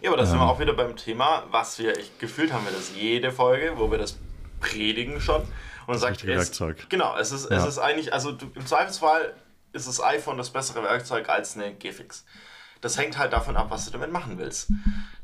[0.02, 2.74] Ja, aber da sind wir auch wieder beim Thema, was wir, ich, gefühlt haben wir
[2.74, 4.18] das jede Folge, wo wir das
[4.60, 5.42] predigen schon.
[5.88, 6.88] Und sagt, es, Werkzeug.
[6.90, 7.66] Genau, es ist, es Ja.
[7.68, 9.34] ist eigentlich, also du, im Zweifelsfall
[9.76, 12.26] ist das iPhone das bessere Werkzeug als eine GFX.
[12.82, 14.70] Das hängt halt davon ab, was du damit machen willst.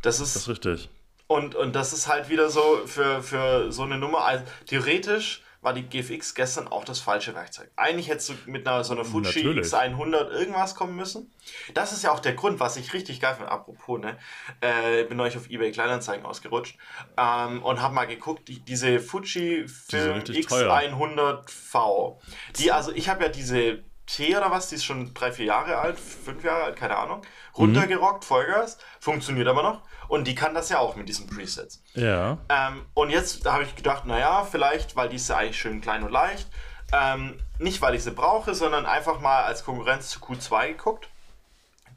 [0.01, 0.89] Das ist, Das ist richtig.
[1.27, 4.25] und, und das ist halt wieder so für, für so eine Nummer.
[4.25, 7.69] Also, theoretisch war die GFX gestern auch das falsche Werkzeug.
[7.75, 9.67] Eigentlich hättest du mit einer so einer Fuji Natürlich.
[9.67, 11.31] X100 irgendwas kommen müssen.
[11.75, 13.51] Das ist ja auch der Grund, was ich richtig geil finde.
[13.51, 14.17] Apropos, ne?
[14.61, 16.79] Äh, bin neulich auf eBay Kleinanzeigen ausgerutscht
[17.15, 20.75] ähm, und habe mal geguckt, die, diese Fuji Film teuer.
[20.75, 22.17] X100V.
[22.57, 23.83] Die, also ich habe ja diese
[24.15, 27.21] T oder was, die ist schon drei, vier Jahre alt, fünf Jahre alt, keine Ahnung.
[27.57, 29.81] Runtergerockt, Vollgas, funktioniert aber noch.
[30.07, 31.81] Und die kann das ja auch mit diesen Presets.
[31.93, 32.37] Ja.
[32.49, 36.03] Ähm, und jetzt habe ich gedacht, naja, vielleicht, weil die ist ja eigentlich schön klein
[36.03, 36.47] und leicht.
[36.93, 41.07] Ähm, nicht, weil ich sie brauche, sondern einfach mal als Konkurrenz zu Q2 geguckt.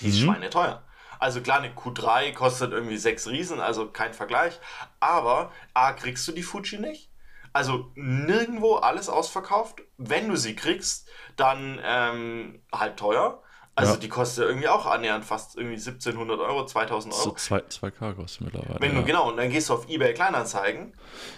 [0.01, 0.83] Die ist schweineteuer.
[1.19, 4.61] Also klar, eine Q3 kostet irgendwie 6 Riesen, also kein Vergleich.
[5.01, 7.09] Aber A, kriegst du die Fuji nicht.
[7.55, 9.81] Also nirgendwo alles ausverkauft.
[9.97, 13.41] Wenn du sie kriegst, dann ähm, halt teuer.
[13.77, 13.99] Also Ja.
[13.99, 17.23] die kostet irgendwie auch annähernd fast irgendwie 1700 Euro, 2000 Euro.
[17.23, 18.81] So zwei, 2K kostet mittlerweile.
[18.81, 19.01] Wenn ja.
[19.01, 20.95] du, genau, und dann gehst du auf eBay Kleinanzeigen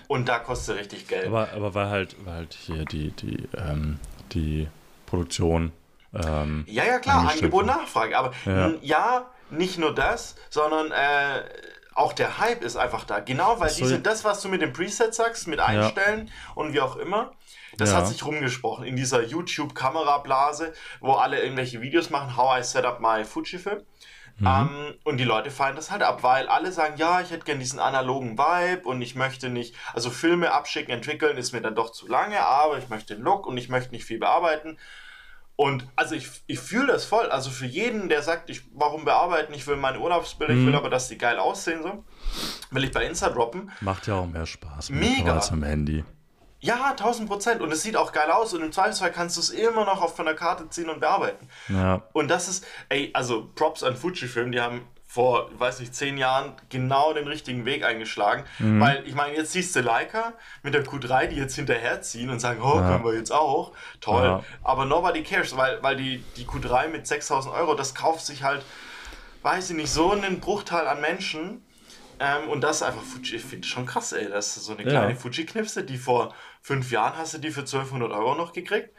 [0.09, 1.27] und da kostet richtig Geld.
[1.27, 3.99] Aber, aber weil halt, weil halt hier die, die, ähm,
[4.33, 4.69] die
[5.07, 5.73] Produktion.
[6.15, 7.67] Ähm, ja, ja, klar, Angebot.
[7.67, 8.17] Nachfrage.
[8.19, 8.69] Aber Ja.
[8.69, 8.75] ja.
[8.81, 11.43] ja, nicht nur das, sondern äh,
[11.97, 13.21] auch der Hype ist einfach da.
[13.21, 14.01] Genau, weil diese, ja.
[14.01, 17.33] das, was du mit dem Preset sagst, mit Einstellen und wie auch immer,
[17.79, 17.97] das Ja.
[17.97, 23.01] hat sich rumgesprochen in dieser YouTube-Kamerablase, wo alle irgendwelche Videos machen, how I set up
[23.01, 23.83] my Fujifilm.
[24.39, 24.47] Mhm.
[24.47, 27.59] Ähm, und die Leute fallen das halt ab, weil alle sagen, ja, ich hätte gern
[27.59, 31.91] diesen analogen Vibe und ich möchte nicht, also Filme abschicken, entwickeln ist mir dann doch
[31.91, 34.79] zu lange, aber ich möchte den Look und ich möchte nicht viel bearbeiten.
[35.57, 37.31] Und also ich, ich fühle das voll.
[37.31, 40.91] Also für jeden, der sagt, ich warum bearbeiten, ich will meine Urlaubsbilder, ich will aber,
[40.91, 42.05] dass die geil aussehen, so,
[42.71, 43.71] will ich bei Insta droppen.
[43.81, 45.35] Macht ja auch mehr Spaß Mega.
[45.35, 46.05] als am Handy.
[46.61, 47.61] Ja, 1000 Prozent.
[47.63, 50.15] Und es sieht auch geil aus und im Zweifelsfall kannst du es immer noch auf
[50.15, 51.49] von der Karte ziehen und bearbeiten.
[51.69, 52.03] Ja.
[52.13, 54.83] Und das ist, ey, also Props an Fujifilm, die haben
[55.17, 58.45] vor, weiß nicht, zehn Jahren genau den richtigen Weg eingeschlagen.
[58.59, 58.81] Mhm.
[58.83, 62.61] Weil, ich meine, jetzt siehst du Leica mit der Q3, die jetzt hinterherziehen und sagen,
[62.63, 62.87] oh, Ja.
[62.87, 63.73] können wir jetzt auch.
[64.03, 64.25] Toll.
[64.25, 64.45] Ja.
[64.63, 68.63] Aber nobody cares, weil, weil die, die Q3 mit 6000 Euro, das kauft sich halt,
[69.43, 71.65] weiß ich nicht, so einen Bruchteil an Menschen.
[72.21, 74.29] Ähm, und das ist einfach Fuji, ich finde schon krass, ey.
[74.29, 74.91] Das ist so eine Ja.
[74.91, 78.91] kleine Fuji-Knipse, die vor fünf Jahren hast du die für 1200 Euro noch gekriegt.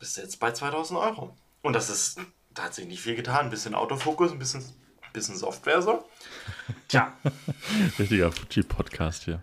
[0.00, 1.36] Bist jetzt bei 2000 Euro.
[1.62, 2.18] Und das ist,
[2.54, 3.44] da hat sich nicht viel getan.
[3.46, 4.64] Ein bisschen Autofokus, ein bisschen,
[5.12, 6.08] bisschen Software so.
[6.88, 7.12] Tja.
[7.98, 9.40] Richtiger Fuji-Podcast hier.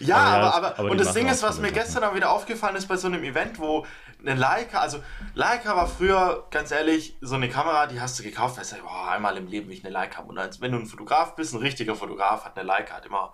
[0.00, 2.30] Ja, Aber ja, aber, aber, aber und das Ding ist, was mir gestern auch wieder
[2.30, 3.86] aufgefallen ist bei so einem Event, wo
[4.20, 5.02] eine Leica, also
[5.34, 9.10] Leica war früher, ganz ehrlich, so eine Kamera, die hast du gekauft, weil du boah,
[9.12, 10.28] einmal im Leben will ich eine Leica haben.
[10.28, 13.32] Und als wenn du ein Fotograf bist, ein richtiger Fotograf hat eine Leica, hat immer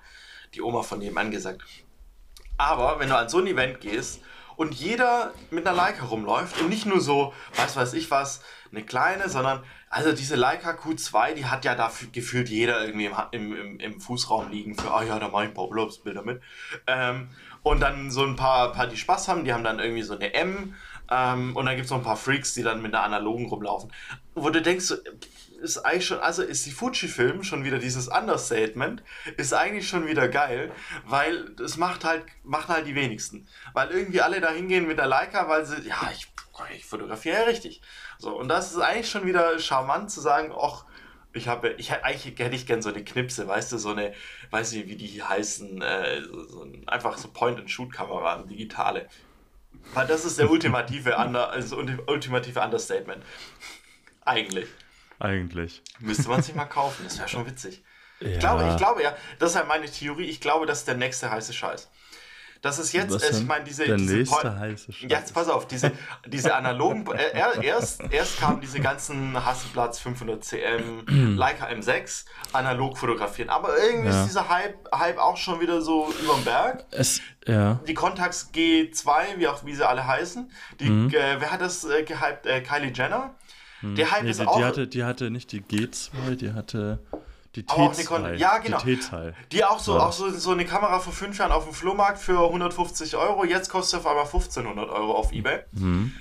[0.55, 1.63] die Oma von nebenan gesagt.
[2.57, 4.21] Aber wenn du an so ein Event gehst
[4.57, 8.43] und jeder mit einer Leica rumläuft und nicht nur so, was weiß ich was,
[8.75, 13.11] eine kleine, sondern also diese Leica Q2, die hat ja da fü- gefühlt jeder irgendwie
[13.33, 16.43] im, im, im, Fußraum liegen für, ah ja, da mache ich ein paar Urlaubsbilder mit.
[16.87, 17.29] Ähm,
[17.63, 20.35] und dann so ein paar, paar, die Spaß haben, die haben dann irgendwie so eine
[20.35, 20.75] M.
[21.11, 23.93] Ähm, und dann gibt es noch ein paar Freaks, die dann mit einer analogen rumlaufen.
[24.35, 24.97] Wo du denkst, so,
[25.63, 29.03] ist eigentlich schon, also ist die Fujifilm schon wieder dieses Understatement,
[29.37, 30.71] ist eigentlich schon wieder geil,
[31.07, 33.49] weil das macht halt, machen halt die wenigsten.
[33.73, 36.29] Weil irgendwie alle da hingehen mit der Leica, weil sie, ja, ich,
[36.75, 37.81] ich fotografiere ja richtig.
[38.19, 40.85] So, und das ist eigentlich schon wieder charmant zu sagen, ach,
[41.33, 44.15] ich habe, ich hätte eigentlich hätte ich gern so eine Knipse, weißt du, so eine,
[44.51, 49.09] weiß nicht, wie die heißen, äh, so, so ein, einfach so Point-and-Shoot-Kamera, digitale.
[49.95, 53.23] Weil das ist der ultimative, Under, also ulti- ultimative Understatement.
[54.25, 54.69] Eigentlich.
[55.19, 55.83] Eigentlich.
[55.99, 57.83] Müsste man sich mal kaufen, das wäre schon witzig.
[58.21, 58.29] Ja.
[58.29, 60.95] Ich glaube, ich glaube ja, das ist ja meine Theorie, ich glaube, das ist der
[60.97, 61.91] nächste heiße Scheiß.
[62.65, 65.11] Das ist jetzt, Was ich meine, diese, Der diese nächste heiße Scheiß.
[65.11, 65.93] Jetzt pass auf, diese,
[66.27, 72.25] diese analogen, äh, er- erst, erst kamen diese ganzen Hasselplatz 500 cm, Leica M6,
[72.55, 74.23] analog fotografieren, aber irgendwie Ja.
[74.23, 76.87] ist dieser Hype, Hype auch schon wieder so überm Berg.
[76.91, 77.81] Es, ja.
[77.87, 80.51] Die Contax G2, wie auch wie sie alle heißen,
[80.81, 81.09] die, Mhm.
[81.11, 82.47] äh, wer hat das äh, gehypt?
[82.47, 83.35] Äh, Kylie Jenner.
[83.83, 84.57] Der Hype Nee, ist die, auch...
[84.57, 86.99] die, hatte, die hatte nicht die G2, die hatte
[87.57, 87.97] die T2.
[87.99, 88.79] Nikon- ja, genau.
[88.83, 89.33] Die T2.
[89.53, 90.07] Die auch so, Ja.
[90.07, 93.45] auch so, so eine Kamera vor fünf Jahren auf dem Flohmarkt für 150 Euro.
[93.45, 95.61] Jetzt kostet sie auf einmal 1500 Euro auf Ebay.
[95.73, 96.13] Mhm.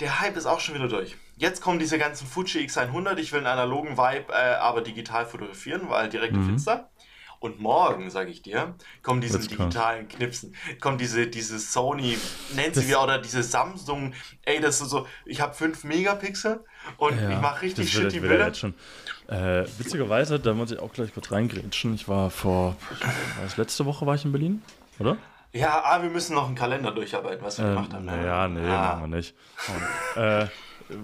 [0.00, 1.16] Der Hype ist auch schon wieder durch.
[1.38, 3.16] Jetzt kommen diese ganzen Fuji X100.
[3.18, 6.42] Ich will einen analogen Vibe, äh, aber digital fotografieren, weil direkt Mhm.
[6.42, 6.88] auf Insta.
[7.38, 9.48] Und morgen, sage ich dir, kommen diese kommen.
[9.70, 10.54] digitalen Knipsen.
[10.80, 12.16] Kommt diese, diese Sony,
[12.54, 14.14] nennt sie wie, oder diese Samsung.
[14.46, 16.64] Ey, das ist so, ich habe 5 Megapixel
[16.96, 18.74] und ich mache richtig shitty wird ja Bilder.
[19.28, 21.94] Äh, witzigerweise, da muss ich auch gleich kurz reingrätschen.
[21.94, 22.76] Ich war vor,
[23.42, 24.62] das letzte Woche war ich in Berlin,
[24.98, 25.16] oder?
[25.52, 28.04] Ja, ah, wir müssen noch einen Kalender durcharbeiten, was wir gemacht haben.
[28.04, 28.96] Naja, nee, Ah.
[28.96, 29.34] machen wir nicht.
[29.68, 30.46] Und, äh,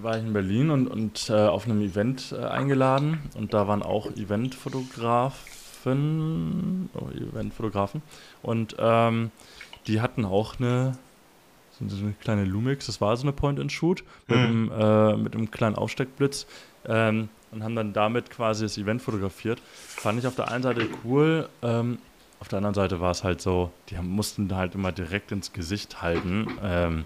[0.01, 3.83] war ich in Berlin und, und äh, auf einem Event äh, eingeladen und da waren
[3.83, 8.01] auch Eventfotografen, oh, Eventfotografen
[8.41, 9.31] und ähm,
[9.87, 10.97] die hatten auch eine
[11.85, 15.75] so eine kleine Lumix, das war so eine Point-and-Shoot mit, einem, äh, mit einem kleinen
[15.75, 16.45] Aufsteckblitz
[16.85, 19.61] ähm, und haben dann damit quasi das Event fotografiert.
[19.87, 21.99] Fand ich auf der einen Seite cool, ähm,
[22.43, 25.53] auf der anderen Seite war es halt so, die haben, mussten halt immer direkt ins
[25.53, 27.05] Gesicht halten, ähm,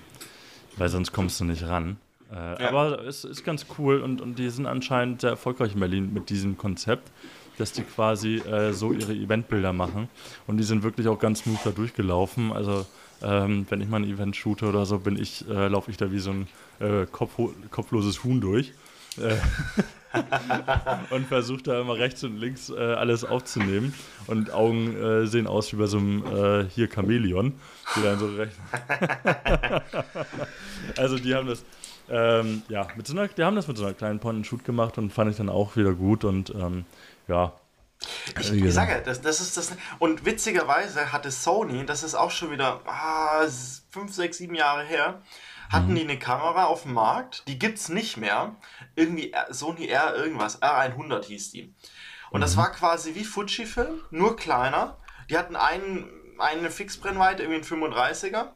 [0.78, 1.98] weil sonst kommst du nicht ran.
[2.32, 2.70] Äh, ja.
[2.70, 6.32] Aber es ist ganz cool und, und die sind anscheinend sehr erfolgreich in Berlin mit
[6.32, 7.12] diesem Konzept,
[7.60, 10.10] dass die quasi äh, so ihre Eventbilder machen.
[10.48, 12.52] Und die sind wirklich auch ganz smooth da durchgelaufen.
[12.52, 12.88] Also
[13.22, 16.12] ähm, wenn ich mal ein Event shoote oder so, bin ich, äh, laufe ich da
[16.12, 16.48] wie so ein
[16.80, 17.38] äh, kopf
[17.70, 18.74] kopfloses Huhn durch.
[21.10, 23.94] Und versucht da immer rechts und links äh, alles aufzunehmen.
[24.28, 27.54] Und Augen äh, sehen aus wie bei so einem äh, hier Chamäleon,
[27.96, 28.58] die dann so recht.
[30.98, 31.64] also die haben das,
[32.10, 35.12] ähm, ja, mit so einer, die haben das mit so einer kleinen Point-and-Shoot gemacht und
[35.12, 36.86] fand ich dann auch wieder gut und ähm,
[37.28, 37.54] ja.
[38.40, 39.72] Ich, ich sage, das, das ist das.
[39.98, 43.48] Und witzigerweise hatte Sony, das ist auch schon wieder ah,
[43.90, 45.22] fünf, sechs, sieben Jahre her,
[45.70, 45.96] hatten mhm.
[45.96, 48.56] die eine Kamera auf dem Markt, die gibt es nicht mehr.
[48.96, 51.74] Irgendwie Sony R irgendwas, R100 hieß die.
[52.32, 52.42] Und mhm.
[52.42, 54.98] das war quasi wie Fujifilm, nur kleiner.
[55.30, 58.50] Die hatten einen, eine Fixbrennweite, irgendwie ein 35er.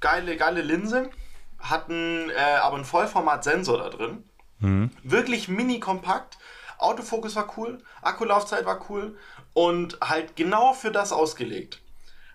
[0.00, 1.10] Geile, geile Linse.
[1.58, 4.24] Hatten äh, aber einen Vollformat-Sensor da drin.
[4.60, 4.90] Mhm.
[5.02, 6.38] Wirklich mini kompakt.
[6.78, 9.18] Autofokus war cool, Akkulaufzeit war cool
[9.52, 11.82] und halt genau für das ausgelegt.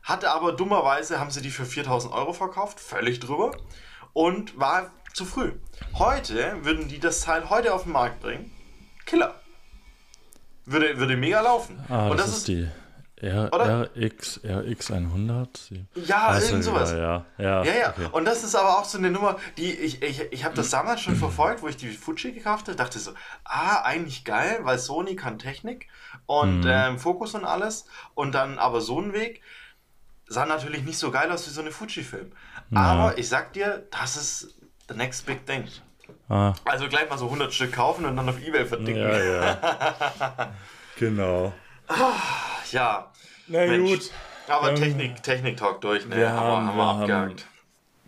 [0.04, 3.54] Hatte aber dummerweise, haben sie die für 4000 Euro verkauft, völlig drüber
[4.14, 5.54] und war zu früh.
[5.96, 8.52] Heute würden die das Teil heute auf den Markt bringen.
[9.06, 9.36] Killer.
[10.66, 11.84] Würde, würde mega laufen.
[11.90, 12.68] Ah, und das, das ist, die
[13.18, 13.50] R,
[13.96, 15.72] RX, RX 100?
[15.96, 16.92] Ja, also, irgend sowas.
[16.92, 17.26] Ja, ja.
[17.38, 17.74] Ja, ja.
[17.74, 17.90] ja.
[17.90, 18.08] Okay.
[18.12, 21.02] Und das ist aber auch so eine Nummer, die ich, ich, ich habe das damals
[21.02, 23.12] schon verfolgt, wo ich die Fuji gekauft habe, dachte so,
[23.46, 25.88] ah, eigentlich geil, weil Sony kann Technik
[26.26, 26.70] und mhm.
[26.70, 27.86] ähm, Fokus und alles.
[28.14, 29.42] Und dann aber so ein Weg
[30.28, 32.32] sah natürlich nicht so geil aus wie so eine Fuji-Film.
[32.74, 32.82] Ja.
[32.82, 34.56] Aber ich sag dir, das ist
[34.88, 35.68] the next big thing.
[36.30, 36.54] Ah.
[36.66, 39.00] Also gleich mal so 100 Stück kaufen und dann auf Ebay verdicken.
[39.00, 40.54] Ja, ja.
[40.98, 41.54] genau.
[42.72, 43.12] ja.
[43.48, 43.92] Na Mensch.
[43.92, 44.12] gut.
[44.48, 46.16] Aber ähm, Technik, Technik-Talk durch, ne?
[46.18, 47.46] Wir haben, haben wir abgehakt.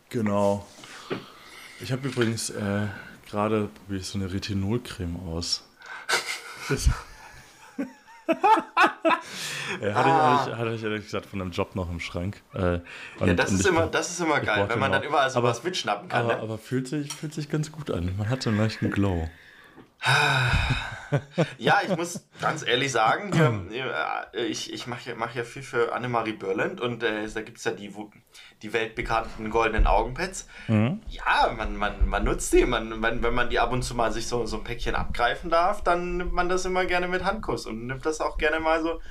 [0.10, 0.65] Genau.
[1.80, 2.88] Ich habe übrigens äh,
[3.30, 5.67] gerade probiere ich so eine Retinolcreme aus.
[9.81, 10.45] ja, hatte, ah.
[10.47, 12.41] ich, hatte, ich, ehrlich gesagt von einem Job noch im Schrank.
[12.53, 12.79] Äh,
[13.19, 16.09] ja, das ist, immer, das ist immer geil, wenn man dann überall sowas aber, mitschnappen
[16.09, 16.25] kann.
[16.25, 16.41] Aber, ne?
[16.41, 18.15] aber fühlt, sich, fühlt sich ganz gut an.
[18.17, 19.29] Man hat so einen leichten Glow.
[21.57, 23.31] Ja, ich muss ganz ehrlich sagen,
[24.33, 27.63] äh, ich, ich mache mach ja viel für Annemarie Börland und äh, da gibt es
[27.63, 27.93] ja die,
[28.61, 30.47] die weltbekannten goldenen Augenpads.
[30.67, 31.01] Mhm.
[31.07, 32.65] Ja, man, man, man nutzt die.
[32.65, 35.49] Man, man, wenn man die ab und zu mal sich so, so ein Päckchen abgreifen
[35.49, 38.81] darf, dann nimmt man das immer gerne mit Handkuss und nimmt das auch gerne mal
[38.83, 39.01] so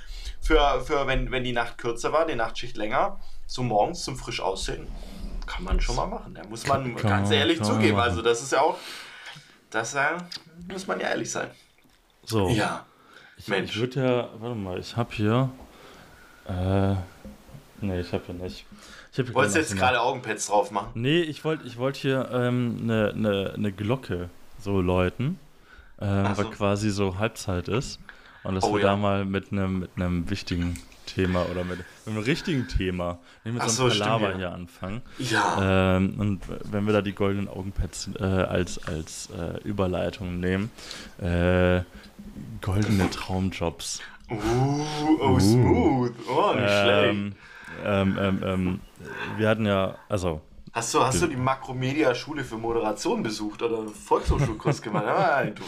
[0.40, 4.40] für, für wenn, wenn die Nacht kürzer war, die Nachtschicht länger, so morgens zum frisch
[4.40, 4.86] aussehen.
[5.46, 6.34] Kann man schon mal machen.
[6.34, 7.98] Da muss man kann, ganz ehrlich zugeben.
[7.98, 8.78] Also, das ist ja auch,
[9.70, 10.00] das äh,
[10.70, 11.48] muss man ja ehrlich sein.
[12.24, 12.48] So.
[12.48, 12.84] Ja.
[13.36, 13.72] Ich, Mensch.
[13.72, 15.50] Ich würde ja, warte mal, ich habe hier.
[16.46, 16.94] Äh,
[17.80, 18.66] nee, ich habe ja nicht.
[19.16, 20.90] Ich Wolltest du jetzt gerade Augenpads drauf machen?
[20.94, 25.38] Nee, ich wollte ich wollt hier eine ähm, ne, ne, ne Glocke so läuten,
[25.98, 26.44] äh, so.
[26.44, 28.00] weil quasi so Halbzeit ist.
[28.42, 28.88] Und dass oh, wir ja.
[28.88, 33.62] da mal mit einem mit wichtigen Thema oder mit, mit einem richtigen Thema, nicht mit
[33.62, 34.36] Ach so einem Palaver ja.
[34.36, 35.02] hier anfangen.
[35.18, 35.96] Ja.
[35.96, 36.40] Ähm, und
[36.70, 40.70] wenn wir da die goldenen Augenpads äh, als, als äh, Überleitung nehmen,
[41.20, 41.82] äh,
[42.60, 44.00] goldene Traumjobs.
[44.30, 44.36] Uh,
[45.20, 45.40] oh, uh.
[45.40, 46.14] smooth.
[46.28, 47.34] Oh, nicht ähm, schlecht.
[47.84, 48.80] Ähm, ähm, ähm,
[49.36, 50.40] wir hatten ja, also.
[50.72, 55.04] Hast du, hast du die Makromedia-Schule für Moderation besucht oder Volkshochschulkurs gemacht?
[55.06, 55.62] Nein, du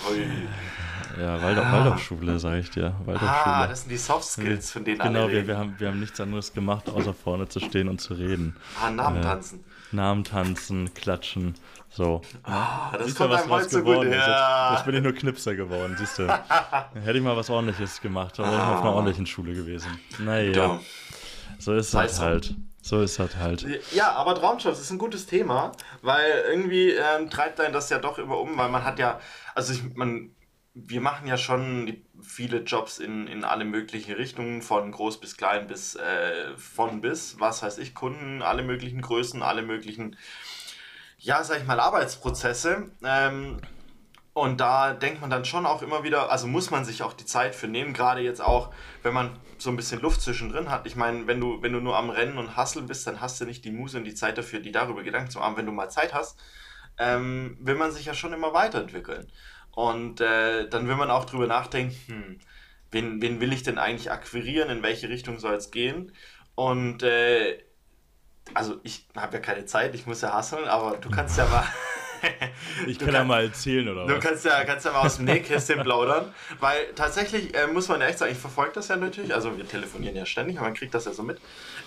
[1.21, 1.73] ja, Waldorf, ah.
[1.73, 2.95] Waldorfschule, sage ich dir.
[3.07, 6.21] Ah, das sind die Soft Skills, von denen Genau, wir, wir, haben, wir haben nichts
[6.21, 8.57] anderes gemacht, außer vorne zu stehen und zu reden.
[8.83, 9.61] Ah, Namen tanzen.
[9.61, 11.55] Äh, Namen tanzen, klatschen,
[11.91, 12.21] so.
[12.43, 14.05] Ah, das Siehst kommt einem heute so gut.
[14.05, 14.71] Ja.
[14.71, 16.29] Jetzt, jetzt, bin ich nur Knipser geworden, siehst du.
[16.95, 18.75] Hätte ich mal was ordentliches gemacht, dann wäre ich ah.
[18.75, 19.99] auf einer ordentlichen Schule gewesen.
[20.19, 20.81] Naja.
[21.59, 22.55] So ist das halt.
[22.83, 23.67] So ist das halt.
[23.93, 28.19] Ja, aber Traumjobs ist ein gutes Thema, weil irgendwie ähm, treibt einen das ja doch
[28.19, 29.19] immer um, weil man hat ja,
[29.57, 30.31] also ich, man,
[30.79, 35.67] wir machen ja schon viele Jobs in, in alle möglichen Richtungen, von groß bis klein
[35.67, 40.19] bis äh, von bis, was weiß ich, Kunden, alle möglichen Größen, alle möglichen,
[41.19, 42.91] ja, sag ich mal, Arbeitsprozesse.
[43.03, 43.59] Ähm,
[44.35, 47.25] und da denkt man dann schon auch immer wieder, also muss man sich auch die
[47.25, 48.71] Zeit für nehmen, gerade jetzt auch,
[49.03, 50.87] wenn man so ein bisschen Luft zwischendrin hat.
[50.87, 53.47] Ich meine, wenn du, wenn du nur am Rennen und Hasseln bist, dann hast du
[53.47, 55.57] nicht die Muse und die Zeit dafür, die darüber Gedanken zu haben.
[55.57, 56.39] Wenn du mal Zeit hast,
[56.99, 59.27] ähm, will man sich ja schon immer weiterentwickeln.
[59.77, 62.41] Und äh, dann will man auch drüber nachdenken, hm,
[62.93, 66.13] wen, wen will ich denn eigentlich akquirieren, in welche Richtung soll es gehen?
[66.55, 67.59] Und äh,
[68.55, 71.67] also ich habe ja keine Zeit, ich muss ja hasseln, aber du kannst ja mal
[72.87, 74.15] ich kann, kann ja mal erzählen, oder du was?
[74.15, 78.01] Du kannst ja, kannst ja mal aus dem Nähkästchen plaudern, weil tatsächlich äh, muss man
[78.01, 80.95] echt sagen, ich verfolge das ja natürlich, also wir telefonieren ja ständig, aber man kriegt
[80.95, 81.39] das ja so mit.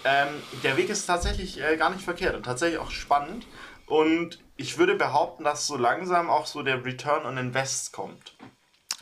[0.06, 0.28] Ähm,
[0.63, 3.47] der Weg ist tatsächlich äh, gar nicht verkehrt und tatsächlich auch spannend
[3.88, 8.36] und ich würde behaupten, dass so langsam auch so der Return on Invest kommt.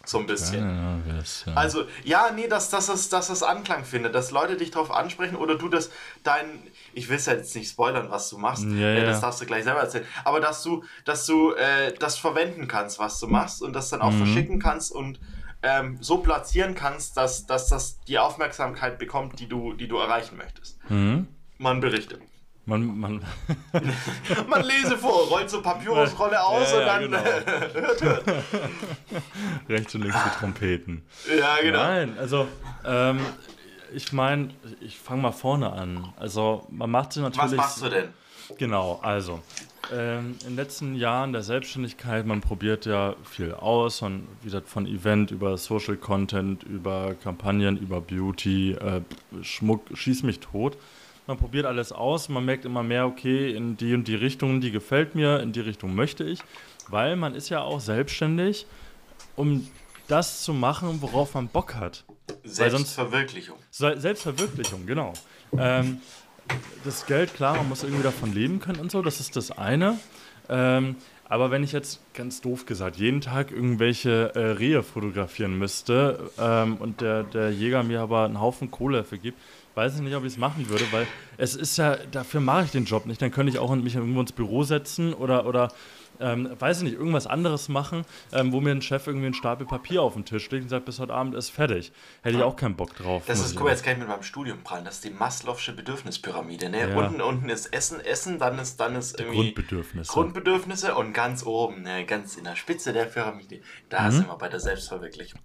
[0.06, 0.64] So ein bisschen.
[0.64, 1.54] Ja, ja, ja.
[1.54, 5.36] Also, ja, nee, dass, dass, es, dass es Anklang findet, dass Leute dich darauf ansprechen
[5.36, 5.90] oder du das
[6.24, 6.46] dein.
[6.94, 8.64] Ich will es ja jetzt nicht spoilern, was du machst.
[8.64, 10.06] Ja, äh, das darfst du gleich selber erzählen.
[10.24, 14.02] Aber dass du, dass du äh, das verwenden kannst, was du machst und das dann
[14.02, 14.26] auch mhm.
[14.26, 15.20] verschicken kannst und
[15.64, 20.38] ähm, so platzieren kannst, dass, dass das die Aufmerksamkeit bekommt, die du, die du erreichen
[20.38, 20.80] möchtest.
[20.90, 21.28] Mhm.
[21.58, 22.22] Man berichtet.
[22.68, 23.22] Man, man,
[24.50, 27.18] man lese vor, rollt so Papyrusrolle aus ja, und dann genau.
[27.74, 28.28] hört, hört.
[29.70, 31.02] Rechts und links die Trompeten.
[31.40, 31.78] Ja, genau.
[31.78, 32.46] Nein, also
[32.84, 33.22] ähm,
[33.94, 34.50] ich meine,
[34.82, 36.14] ich fange mal vorne an.
[36.20, 37.52] Also man macht sich natürlich.
[37.52, 38.10] Was machst du denn?
[38.58, 39.42] Genau, also
[39.94, 44.68] ähm, in den letzten Jahren der Selbstständigkeit, man probiert ja viel aus, von, wie gesagt,
[44.68, 49.00] von Event über Social Content, über Kampagnen, über Beauty, äh,
[49.42, 50.78] Schmuck, schieß mich tot
[51.28, 54.72] man probiert alles aus, man merkt immer mehr, okay, in die und die Richtung, die
[54.72, 56.40] gefällt mir, in die Richtung möchte ich,
[56.90, 58.66] weil man ist ja auch selbstständig,
[59.36, 59.68] um
[60.08, 62.06] das zu machen, worauf man Bock hat.
[62.44, 63.58] Selbstverwirklichung.
[63.70, 65.14] Sonst, Selbstverwirklichung, genau.
[65.58, 66.02] Ähm,
[66.84, 70.00] das Geld, klar, man muss irgendwie davon leben können und so, das ist das eine.
[70.50, 70.96] Ähm,
[71.30, 76.78] aber wenn ich jetzt ganz doof gesagt jeden Tag irgendwelche äh, Rehe fotografieren müsste ähm,
[76.78, 79.38] und der, der Jäger mir aber einen Haufen Kohle vergibt,
[79.76, 81.06] weiß ich nicht, ob ich es machen würde, weil
[81.38, 83.22] es ist ja, dafür mache ich den Job nicht.
[83.22, 85.72] Dann könnte ich auch mich irgendwo ins Büro setzen oder, oder
[86.20, 89.66] ähm, weiß ich nicht, irgendwas anderes machen, ähm, wo mir ein Chef irgendwie einen Stapel
[89.66, 91.92] Papier auf den Tisch legt und sagt, bis heute Abend ist fertig.
[92.22, 93.24] Hätte ich auch keinen Bock drauf.
[93.28, 94.86] Das ist, guck mal, jetzt kann ich mit meinem Studium prallen.
[94.86, 96.70] Das ist die Maslow'sche Bedürfnispyramide.
[96.70, 96.90] Ne?
[96.90, 96.98] Ja.
[96.98, 100.12] Unten, unten ist Essen, Essen, dann ist, dann ist irgendwie Grundbedürfnisse.
[100.12, 104.12] Grundbedürfnisse und ganz oben, ne, ganz in der Spitze der Pyramide, da mhm.
[104.12, 105.40] sind wir bei der Selbstverwirklichung.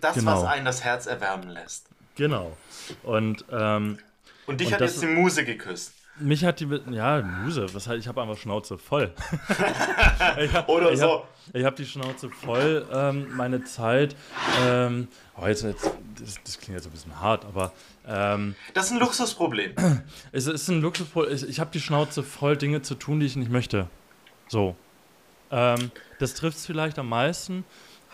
[0.00, 0.32] Das, genau.
[0.32, 1.88] was einen das Herz erwärmen lässt.
[2.16, 2.56] Genau.
[3.02, 3.98] Und, ähm,
[4.46, 5.94] und dich und hat jetzt die Muse geküsst.
[6.18, 9.12] Mich hat die, ja, Muse, was halt, ich habe einfach Schnauze voll.
[10.52, 11.10] hab, Oder ich so.
[11.10, 14.14] Hab, ich habe die Schnauze voll, ähm, meine Zeit.
[14.64, 17.72] Ähm, oh, jetzt, jetzt, das, das, klingt jetzt ein bisschen hart, aber.
[18.06, 19.74] Ähm, das ist ein Luxusproblem.
[20.32, 21.34] Es ist ein Luxusproblem.
[21.34, 23.88] Ich, ich habe die Schnauze voll, Dinge zu tun, die ich nicht möchte.
[24.46, 24.76] So.
[25.50, 27.64] Ähm, das trifft es vielleicht am meisten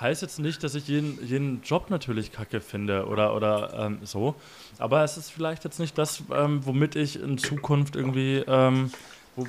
[0.01, 4.35] heißt jetzt nicht, dass ich jeden, jeden Job natürlich kacke finde oder, oder ähm, so.
[4.79, 8.91] Aber es ist vielleicht jetzt nicht das, ähm, womit ich in Zukunft irgendwie, ähm,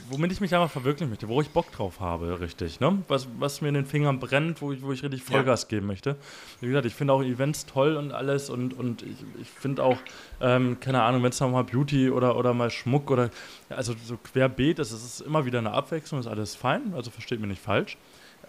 [0.09, 2.79] womit ich mich einfach verwirklichen möchte, wo ich Bock drauf habe, richtig.
[2.79, 3.01] Ne?
[3.07, 5.69] Was, was mir in den Fingern brennt, wo ich, wo ich richtig Vollgas ja.
[5.69, 6.15] geben möchte.
[6.59, 9.97] Wie gesagt, ich finde auch Events toll und alles und, und ich, ich finde auch,
[10.39, 13.29] ähm, keine Ahnung, wenn es mal Beauty oder, oder mal Schmuck oder,
[13.69, 17.39] also so querbeet ist, es ist immer wieder eine Abwechslung, ist alles fein, also versteht
[17.39, 17.97] mich nicht falsch.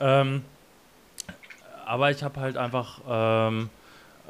[0.00, 0.42] Ähm,
[1.86, 3.70] aber ich habe halt einfach ähm,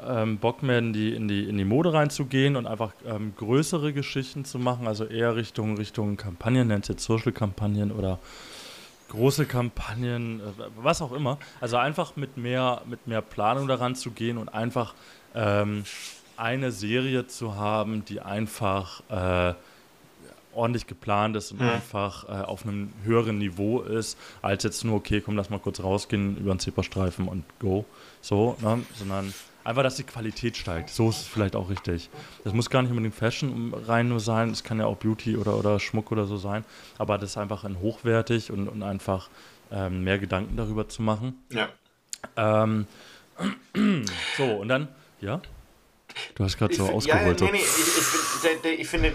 [0.07, 3.93] ähm, Bock mehr in die, in, die, in die Mode reinzugehen und einfach ähm, größere
[3.93, 8.19] Geschichten zu machen, also eher Richtung, Richtung Kampagnen, nennt es jetzt Social-Kampagnen oder
[9.09, 10.43] große Kampagnen, äh,
[10.75, 11.37] was auch immer.
[11.61, 14.93] Also einfach mit mehr, mit mehr Planung daran zu gehen und einfach
[15.35, 15.83] ähm,
[16.37, 19.53] eine Serie zu haben, die einfach äh,
[20.55, 21.73] ordentlich geplant ist und ja.
[21.73, 25.81] einfach äh, auf einem höheren Niveau ist, als jetzt nur, okay, komm, lass mal kurz
[25.81, 27.85] rausgehen über den Zebrastreifen und go.
[28.21, 28.83] So, ne?
[28.95, 30.89] sondern einfach, dass die Qualität steigt.
[30.89, 32.09] So ist es vielleicht auch richtig.
[32.43, 35.57] Das muss gar nicht unbedingt Fashion rein nur sein, es kann ja auch Beauty oder,
[35.57, 36.63] oder Schmuck oder so sein,
[36.97, 39.29] aber das ist einfach in hochwertig und, und einfach
[39.71, 41.43] ähm, mehr Gedanken darüber zu machen.
[41.49, 41.69] Ja.
[42.37, 42.87] Ähm,
[44.37, 44.87] so, und dann,
[45.21, 45.41] ja?
[46.35, 47.41] Du hast gerade so ausgeholt.
[47.41, 48.22] Ja, nee, nee, ich, ich,
[48.63, 49.13] ich finde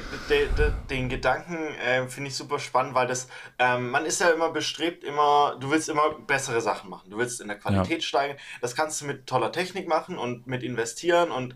[0.91, 5.05] den Gedanken äh, finde ich super spannend, weil das, ähm, man ist ja immer bestrebt,
[5.05, 7.11] immer, du willst immer bessere Sachen machen.
[7.11, 8.07] Du willst in der Qualität ja.
[8.07, 8.38] steigen.
[8.61, 11.55] Das kannst du mit toller Technik machen und mit investieren und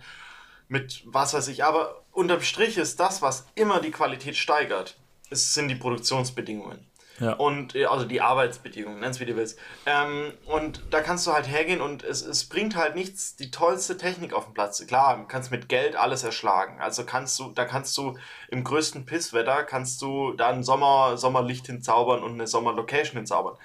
[0.69, 1.65] mit was weiß ich.
[1.65, 4.97] Aber unterm Strich ist das, was immer die Qualität steigert,
[5.31, 6.87] es sind die Produktionsbedingungen.
[7.20, 7.35] Ja.
[7.35, 9.59] Und äh, also die Arbeitsbedingungen, nenn's wie du willst.
[9.87, 13.96] Ähm, und da kannst du halt hergehen und es, es bringt halt nichts, die tollste
[13.96, 14.85] Technik auf den Platz.
[14.87, 16.81] Klar, du kannst mit Geld alles erschlagen.
[16.81, 21.66] Also kannst du, da kannst du im größten Pisswetter kannst du da ein Sommer, Sommerlicht
[21.66, 23.57] hinzaubern und eine Sommerlocation hinzaubern.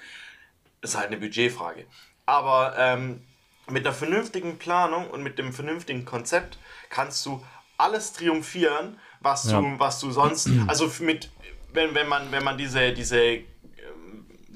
[0.80, 1.86] Das ist halt eine Budgetfrage.
[2.26, 3.22] Aber ähm,
[3.70, 6.58] mit einer vernünftigen Planung und mit dem vernünftigen Konzept
[6.90, 7.42] kannst du
[7.76, 9.60] alles triumphieren, was ja.
[9.60, 11.30] du, was du sonst, also mit
[11.72, 13.44] wenn, wenn, man, wenn man diese, diese ähm,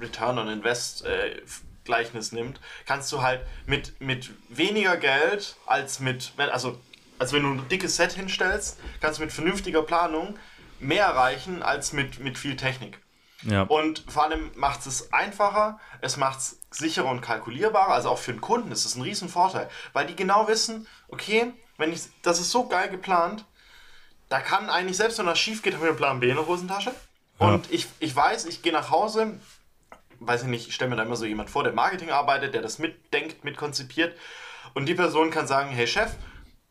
[0.01, 1.41] Return on Invest äh,
[1.85, 6.79] Gleichnis nimmt, kannst du halt mit, mit weniger Geld als mit, also
[7.19, 10.39] als wenn du ein dickes Set hinstellst, kannst du mit vernünftiger Planung
[10.79, 12.99] mehr erreichen als mit, mit viel Technik.
[13.43, 13.63] Ja.
[13.63, 18.33] Und vor allem macht es einfacher, es macht es sicherer und kalkulierbarer, also auch für
[18.33, 22.41] den Kunden ist es ein riesen Vorteil, weil die genau wissen, okay, wenn ich, das
[22.41, 23.45] ist so geil geplant,
[24.33, 26.47] da kann eigentlich selbst wenn das schief geht, haben wir einen Plan B in der
[26.47, 26.95] Hosentasche.
[27.37, 29.39] Und ich, ich weiß, ich gehe nach Hause,
[30.20, 32.62] weiß ich nicht, ich stelle mir da immer so jemand vor, der Marketing arbeitet, der
[32.62, 34.16] das mitdenkt, mitkonzipiert.
[34.72, 36.12] Und die Person kann sagen, hey Chef,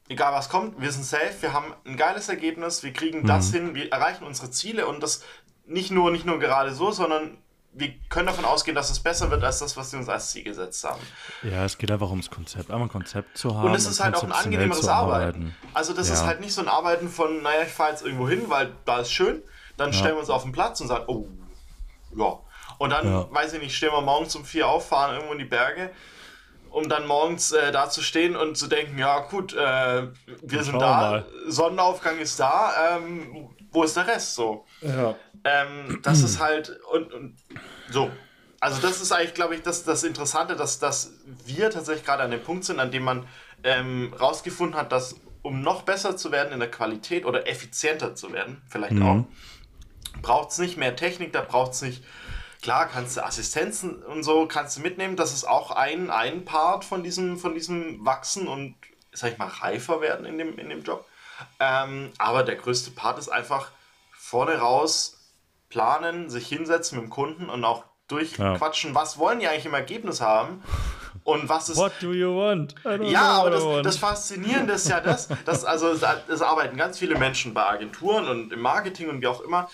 [0.10, 3.28] egal was kommt, wir sind safe, wir haben ein geiles Ergebnis, wir kriegen mhm.
[3.28, 5.24] das hin, wir erreichen unsere Ziele und das
[5.66, 7.38] nicht nur, nicht nur gerade so, sondern
[7.74, 10.44] wir können davon ausgehen, dass es besser wird als das, was sie uns als Ziel
[10.44, 11.02] gesetzt haben.
[11.42, 13.70] Ja, es geht einfach ums Konzept, einmal ein Konzept zu haben.
[13.70, 15.56] Und es ist halt auch ein angenehmeres Arbeiten.
[15.74, 16.16] Also das ja.
[16.16, 19.00] ist halt nicht so ein Arbeiten von, naja, ich fahre jetzt irgendwo hin, weil da
[19.00, 19.42] ist schön,
[19.78, 19.98] dann ja.
[19.98, 21.28] stellen wir uns auf den Platz und sagen, oh,
[22.16, 22.40] ja.
[22.78, 23.28] Und dann, ja.
[23.32, 25.92] weiß ich nicht, stehen wir morgens um vier auf, fahren irgendwo in die Berge,
[26.72, 30.08] um dann morgens äh, da zu stehen und zu denken, ja gut, äh,
[30.42, 34.66] wir sind da, Sonnenaufgang ist da, ähm, wo ist der Rest so?
[34.82, 35.16] Ja.
[35.44, 37.38] Ähm, das ist halt und, und
[37.90, 38.12] so.
[38.60, 41.14] Also das ist eigentlich, glaube ich, das, das Interessante, dass, dass
[41.46, 43.26] wir tatsächlich gerade an dem Punkt sind, an dem man
[43.64, 48.32] ähm, rausgefunden hat, dass um noch besser zu werden in der Qualität oder effizienter zu
[48.32, 49.08] werden, vielleicht mhm.
[49.08, 52.04] auch, braucht es nicht mehr Technik, da braucht es nicht,
[52.62, 56.86] klar, kannst du Assistenzen und so kannst du mitnehmen, das ist auch ein, ein Part
[56.86, 58.76] von diesem, von diesem Wachsen und,
[59.12, 61.06] sag ich mal, reifer werden in dem, in dem Job.
[61.60, 63.72] Ähm, aber der größte Part ist einfach
[64.12, 65.18] vorne raus
[65.70, 68.96] planen, sich hinsetzen mit dem Kunden und auch durchquatschen, ja.
[68.96, 70.62] was wollen die eigentlich im Ergebnis haben
[71.24, 71.78] und was ist.
[71.78, 72.76] What do you want?
[73.04, 75.92] Ja, aber das, das, Faszinierende ist ja das, dass also
[76.28, 79.70] es arbeiten ganz viele Menschen bei Agenturen und im Marketing und wie auch immer,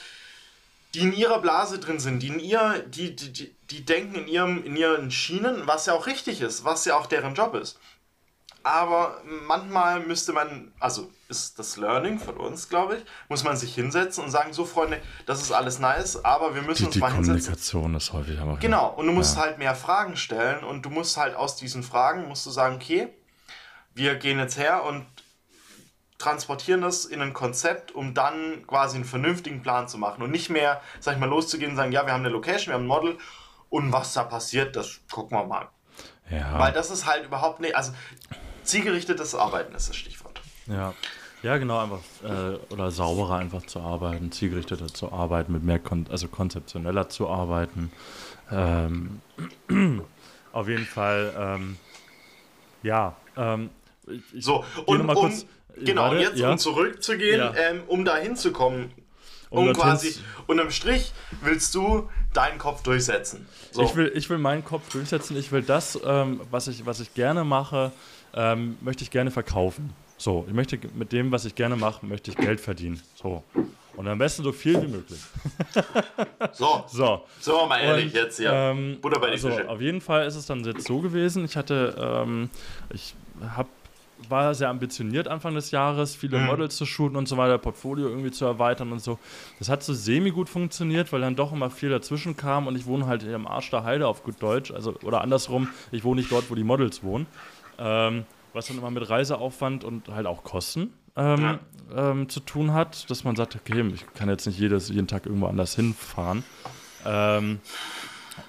[0.94, 4.28] die in ihrer Blase drin sind, die in ihr, die, die, die, die denken in
[4.28, 7.80] ihrem, in ihren Schienen, was ja auch richtig ist, was ja auch deren Job ist
[8.68, 13.76] aber manchmal müsste man, also ist das Learning von uns, glaube ich, muss man sich
[13.76, 17.00] hinsetzen und sagen, so Freunde, das ist alles nice, aber wir müssen die, uns die
[17.00, 19.44] mal Kommunikation ist häufig aber Genau, und du musst ja.
[19.44, 23.10] halt mehr Fragen stellen und du musst halt aus diesen Fragen, musst du sagen, okay,
[23.94, 25.06] wir gehen jetzt her und
[26.18, 30.50] transportieren das in ein Konzept, um dann quasi einen vernünftigen Plan zu machen und nicht
[30.50, 32.88] mehr, sag ich mal, loszugehen und sagen, ja, wir haben eine Location, wir haben ein
[32.88, 33.18] Model
[33.70, 35.68] und was da passiert, das gucken wir mal.
[36.30, 36.58] Ja.
[36.60, 37.94] Weil das ist halt überhaupt nicht, also
[38.64, 40.42] zielgerichtetes Arbeiten ist das Stichwort.
[40.66, 40.94] Ja.
[41.44, 46.08] Ja, genau, einfach äh, oder sauberer einfach zu arbeiten, zielgerichteter zu arbeiten, mit mehr kon
[46.10, 47.92] also konzeptioneller zu arbeiten.
[48.52, 49.22] Ähm,
[50.52, 51.78] auf jeden Fall, ähm,
[52.82, 53.16] ja.
[53.36, 53.70] Ähm,
[54.08, 56.52] ich, so, und um, kurz, genau, warte, jetzt ja?
[56.52, 57.54] um zurückzugehen, ja.
[57.56, 58.92] ähm, um da hinzukommen,
[59.50, 60.16] um, um quasi,
[60.48, 63.48] unterm Strich willst du deinen Kopf durchsetzen.
[63.72, 63.84] So.
[63.84, 67.14] Ich, will, ich will meinen Kopf durchsetzen, ich will das, ähm, was, ich, was ich
[67.14, 67.92] gerne mache,
[68.34, 69.94] ähm, möchte ich gerne verkaufen.
[70.18, 73.02] So, ich möchte mit dem, was ich gerne mache, möchte ich Geld verdienen.
[73.16, 73.44] So.
[73.96, 75.20] Und am besten so viel wie möglich.
[76.52, 76.84] so.
[76.88, 77.26] So.
[77.40, 78.72] So, mal ehrlich Und, jetzt, ja.
[78.72, 81.46] Ähm, Butter bei also, Auf jeden Fall ist es dann jetzt so gewesen.
[81.46, 82.50] Ich hatte, ähm,
[82.94, 83.16] ich
[83.56, 83.70] habe
[84.30, 86.46] war sehr ambitioniert Anfang des Jahres, viele mhm.
[86.48, 89.20] Models zu shooten und so weiter, Portfolio irgendwie zu erweitern und so.
[89.60, 92.86] Das hat so semi gut funktioniert, weil dann doch immer viel dazwischen kam und ich
[92.86, 96.32] wohne halt im Arsch der Heide auf gut Deutsch, also oder andersrum, ich wohne nicht
[96.32, 97.28] dort, wo die Models wohnen.
[97.80, 98.26] Ähm,
[98.58, 101.60] was dann immer mit Reiseaufwand und halt auch Kosten ähm, ja.
[102.12, 105.26] ähm, zu tun hat, dass man sagt, okay, ich kann jetzt nicht jedes, jeden Tag
[105.26, 106.44] irgendwo anders hinfahren.
[107.06, 107.60] Ähm,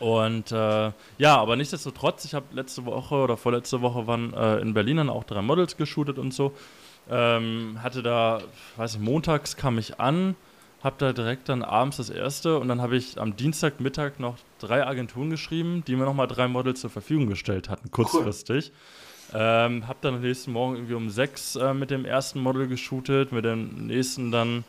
[0.00, 4.74] und äh, ja, aber nichtsdestotrotz, ich habe letzte Woche oder vorletzte Woche waren äh, in
[4.74, 6.52] Berlin dann auch drei Models geshootet und so.
[7.10, 8.42] Ähm, hatte da,
[8.76, 10.36] weiß ich, montags kam ich an,
[10.84, 14.86] habe da direkt dann abends das erste und dann habe ich am Dienstagmittag noch drei
[14.86, 18.72] Agenturen geschrieben, die mir nochmal drei Models zur Verfügung gestellt hatten, kurzfristig.
[18.72, 19.07] Cool.
[19.34, 23.32] Ähm, hab dann am nächsten Morgen irgendwie um sechs äh, mit dem ersten Model geshootet,
[23.32, 24.64] mit dem nächsten dann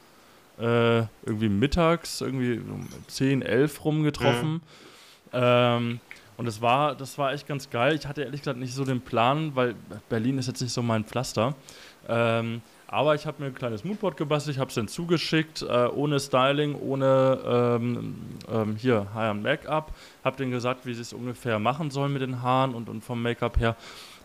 [0.59, 4.53] äh, irgendwie mittags, irgendwie um 10, 11 rumgetroffen.
[4.53, 4.61] Mhm.
[5.31, 5.99] Ähm,
[6.35, 7.95] und das war, das war echt ganz geil.
[7.95, 9.75] Ich hatte ehrlich gesagt nicht so den Plan, weil
[10.09, 11.53] Berlin ist jetzt nicht so mein Pflaster.
[12.07, 15.87] Ähm, aber ich habe mir ein kleines Moodboard gebastelt, ich habe es dann zugeschickt, äh,
[15.87, 18.15] ohne Styling, ohne ähm,
[18.51, 19.93] ähm, hier und Make-up.
[20.23, 23.21] Habe denen gesagt, wie sie es ungefähr machen sollen mit den Haaren und, und vom
[23.21, 23.75] Make-up her.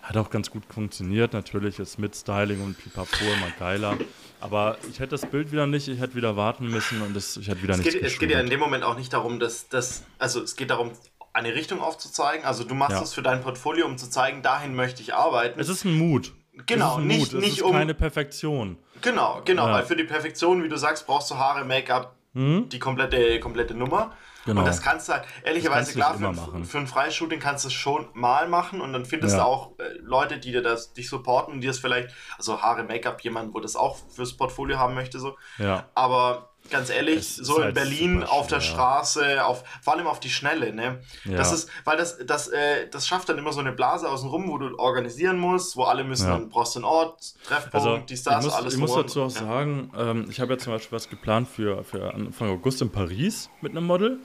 [0.05, 1.33] Hat auch ganz gut funktioniert.
[1.33, 3.97] Natürlich ist mit Styling und Pipapo immer geiler.
[4.39, 7.49] Aber ich hätte das Bild wieder nicht, ich hätte wieder warten müssen und das, ich
[7.49, 7.95] hätte wieder nicht.
[7.95, 10.91] Es geht ja in dem Moment auch nicht darum, dass das, also es geht darum,
[11.33, 12.45] eine Richtung aufzuzeigen.
[12.45, 13.03] Also du machst ja.
[13.03, 15.59] es für dein Portfolio, um zu zeigen, dahin möchte ich arbeiten.
[15.59, 16.33] Es ist ein Mut.
[16.67, 17.41] Genau, ein nicht, Mut.
[17.41, 17.73] nicht es ist um.
[17.73, 18.77] keine Perfektion.
[19.01, 19.73] Genau, genau, ja.
[19.73, 22.69] weil für die Perfektion, wie du sagst, brauchst du Haare, Make-up, hm?
[22.69, 24.13] die komplette, komplette Nummer.
[24.45, 24.61] Genau.
[24.61, 27.75] Und das kannst du halt, ehrlicherweise, klar, für, für, ein freies Shooting kannst du es
[27.75, 29.43] schon mal machen und dann findest ja.
[29.43, 33.23] du auch äh, Leute, die dir das, dich supporten, die es vielleicht, also Haare, Make-up,
[33.23, 35.37] jemand, wo das auch fürs Portfolio haben möchte, so.
[35.59, 35.89] Ja.
[35.95, 40.31] Aber ganz ehrlich, so in halt Berlin auf der Straße, auf, vor allem auf die
[40.31, 41.01] Schnelle, ne?
[41.25, 41.37] Ja.
[41.37, 44.59] Das ist, weil das, das, äh, das schafft dann immer so eine Blase außenrum, wo
[44.59, 46.39] du organisieren musst, wo alle müssen, ja.
[46.39, 48.75] dann brauchst du einen Ort, Treffpunkt, also, ich muss, alles.
[48.75, 49.41] Ich muss dazu auch ja.
[49.41, 53.51] sagen, ähm, ich habe ja zum Beispiel was geplant für, für Anfang August in Paris
[53.61, 54.19] mit einem Model.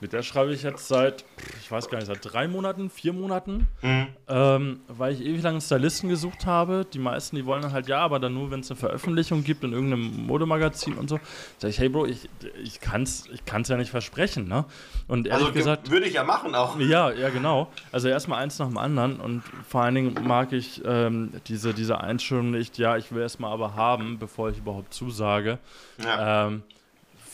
[0.00, 1.24] Mit der schreibe ich jetzt seit,
[1.60, 4.08] ich weiß gar nicht, seit drei Monaten, vier Monaten, mhm.
[4.28, 6.84] ähm, weil ich ewig lange Stylisten gesucht habe.
[6.92, 9.62] Die meisten, die wollen dann halt, ja, aber dann nur, wenn es eine Veröffentlichung gibt
[9.62, 11.20] in irgendeinem Modemagazin und so.
[11.62, 12.30] Ich, hey Bro, ich,
[12.62, 14.64] ich kann es ich kann's ja nicht versprechen, ne?
[15.06, 15.90] Und ehrlich also, gesagt.
[15.90, 16.78] Würde ich ja machen auch.
[16.80, 17.68] Ja, ja, genau.
[17.92, 22.00] Also erstmal eins nach dem anderen und vor allen Dingen mag ich ähm, diese, diese
[22.00, 25.58] Einstellung nicht, ja, ich will erstmal aber haben, bevor ich überhaupt zusage.
[26.02, 26.46] Ja.
[26.46, 26.62] Ähm,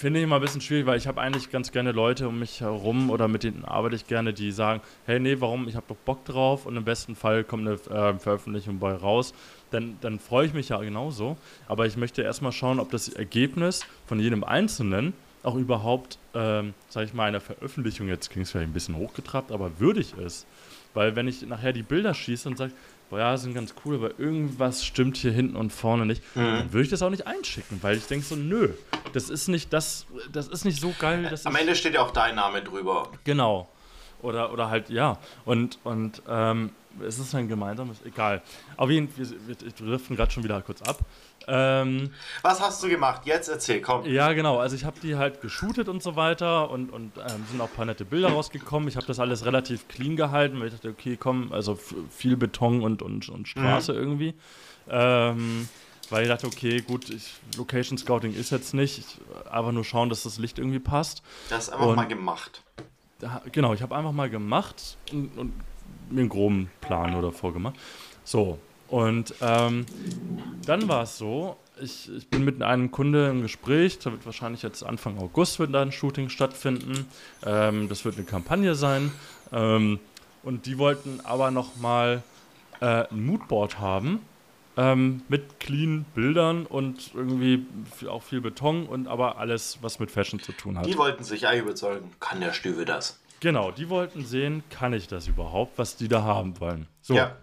[0.00, 2.60] finde ich immer ein bisschen schwierig, weil ich habe eigentlich ganz gerne Leute um mich
[2.60, 5.96] herum oder mit denen arbeite ich gerne, die sagen, hey, nee, warum, ich habe doch
[5.96, 9.32] Bock drauf und im besten Fall kommt eine äh, Veröffentlichung bei raus.
[9.70, 11.36] Dann, dann freue ich mich ja genauso.
[11.68, 15.12] Aber ich möchte erstmal schauen, ob das Ergebnis von jedem Einzelnen
[15.42, 19.52] auch überhaupt, ähm, sage ich mal, einer Veröffentlichung, jetzt klingt es vielleicht ein bisschen hochgetrabt,
[19.52, 20.46] aber würdig ist.
[20.92, 22.72] Weil wenn ich nachher die Bilder schieße und sage,
[23.08, 26.40] boah, ja, sind ganz cool, aber irgendwas stimmt hier hinten und vorne nicht, mhm.
[26.40, 28.70] dann würde ich das auch nicht einschicken, weil ich denke so, nö,
[29.12, 31.32] das ist nicht das, das ist nicht so geil.
[31.44, 33.10] Am Ende steht ja auch dein Name drüber.
[33.24, 33.68] Genau.
[34.22, 35.18] Oder, oder halt, ja.
[35.44, 36.70] Und, und ähm,
[37.06, 38.42] es ist ein gemeinsames, egal.
[38.76, 40.98] Auf jeden Fall, wir, wir driften gerade schon wieder kurz ab.
[41.46, 42.10] Ähm,
[42.42, 43.22] Was hast du gemacht?
[43.24, 44.04] Jetzt erzähl, komm.
[44.06, 44.58] Ja, genau.
[44.58, 47.74] Also ich habe die halt geshootet und so weiter und, und ähm, sind auch ein
[47.74, 48.88] paar nette Bilder rausgekommen.
[48.88, 51.78] Ich habe das alles relativ clean gehalten, weil ich dachte, okay, komm, also
[52.10, 53.98] viel Beton und, und, und Straße mhm.
[53.98, 54.34] irgendwie.
[54.88, 55.68] Ähm,
[56.10, 60.08] weil ich dachte, okay, gut, ich, Location Scouting ist jetzt nicht, ich, einfach nur schauen,
[60.08, 61.22] dass das Licht irgendwie passt.
[61.48, 62.62] Das einfach und, mal gemacht.
[63.52, 65.52] Genau, ich habe einfach mal gemacht und, und,
[66.12, 67.76] mir einen groben Plan oder vorgemacht.
[68.24, 68.58] So,
[68.88, 69.86] und ähm,
[70.66, 74.62] dann war es so, ich, ich, bin mit einem Kunde im Gespräch, da wird wahrscheinlich
[74.62, 77.06] jetzt Anfang August wird da ein Shooting stattfinden.
[77.44, 79.12] Ähm, das wird eine Kampagne sein.
[79.52, 80.00] Ähm,
[80.42, 82.22] und die wollten aber nochmal
[82.80, 84.20] äh, ein Moodboard haben
[84.76, 87.66] ähm, mit clean Bildern und irgendwie
[88.08, 90.86] auch viel Beton und aber alles, was mit Fashion zu tun hat.
[90.86, 93.20] Die wollten sich ja überzeugen, kann der Stüwe das?
[93.40, 96.86] Genau, die wollten sehen, kann ich das überhaupt, was die da haben wollen.
[97.00, 97.14] So.
[97.14, 97.36] Ja.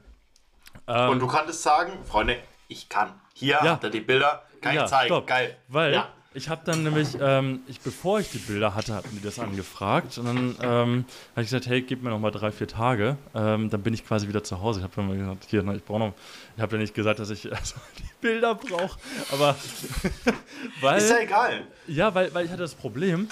[0.87, 2.37] Ähm, und du kanntest sagen, Freunde,
[2.67, 3.13] ich kann.
[3.33, 3.71] Hier ja.
[3.71, 5.07] habt ihr die Bilder, kann ja, ich zeigen.
[5.07, 5.25] Stopp.
[5.25, 5.57] Geil.
[5.67, 6.09] Weil ja.
[6.35, 10.19] ich habe dann nämlich, ähm, ich, bevor ich die Bilder hatte, hatten die das angefragt.
[10.19, 13.17] Und dann ähm, habe ich gesagt, hey, gib mir noch mal drei, vier Tage.
[13.33, 14.79] Ähm, dann bin ich quasi wieder zu Hause.
[14.79, 16.13] Ich habe dann mal gesagt, hier, ich brauche noch.
[16.55, 18.99] Ich habe ja nicht gesagt, dass ich also, die Bilder brauche.
[19.31, 19.55] Aber
[20.81, 20.97] weil.
[20.99, 21.63] Ist ja egal.
[21.87, 23.29] Ja, weil, weil ich hatte das Problem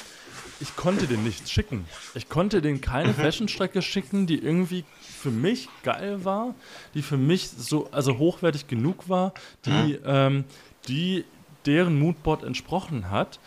[0.60, 1.86] ich konnte den nichts schicken.
[2.14, 3.16] Ich konnte den keine mhm.
[3.16, 6.56] Fashion-Strecke schicken, die irgendwie für mich geil war,
[6.94, 9.34] die für mich so, also hochwertig genug war,
[9.66, 10.00] die, mhm.
[10.06, 10.44] ähm,
[10.88, 11.26] die
[11.66, 13.40] deren Moodboard entsprochen hat.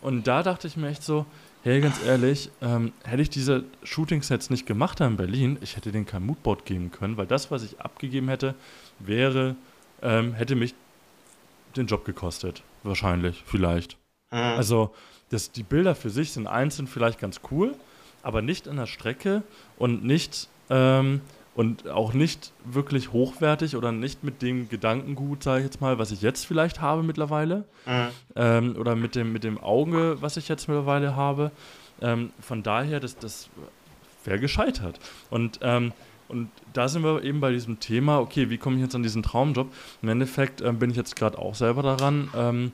[0.00, 1.26] Und da dachte ich mir echt so,
[1.62, 6.06] hey, ganz ehrlich, ähm, hätte ich diese Shooting-Sets nicht gemacht in Berlin, ich hätte denen
[6.06, 8.54] kein Moodboard geben können, weil das, was ich abgegeben hätte,
[8.98, 9.56] wäre,
[10.02, 10.74] ähm, hätte mich
[11.74, 12.62] den Job gekostet.
[12.82, 13.96] Wahrscheinlich, vielleicht.
[14.30, 14.38] Mhm.
[14.38, 14.94] Also,
[15.34, 17.74] das, die Bilder für sich sind einzeln vielleicht ganz cool,
[18.22, 19.42] aber nicht in der Strecke
[19.76, 21.20] und nicht ähm,
[21.54, 26.10] und auch nicht wirklich hochwertig oder nicht mit dem Gedankengut, sage ich jetzt mal, was
[26.10, 27.64] ich jetzt vielleicht habe mittlerweile.
[27.86, 28.08] Mhm.
[28.34, 31.52] Ähm, oder mit dem, mit dem Auge, was ich jetzt mittlerweile habe.
[32.00, 33.48] Ähm, von daher, das, das
[34.24, 34.98] wäre gescheitert.
[35.30, 35.92] Und, ähm,
[36.26, 39.22] und da sind wir eben bei diesem Thema, okay, wie komme ich jetzt an diesen
[39.22, 39.72] Traumjob?
[40.02, 42.72] Im Endeffekt ähm, bin ich jetzt gerade auch selber daran, ähm,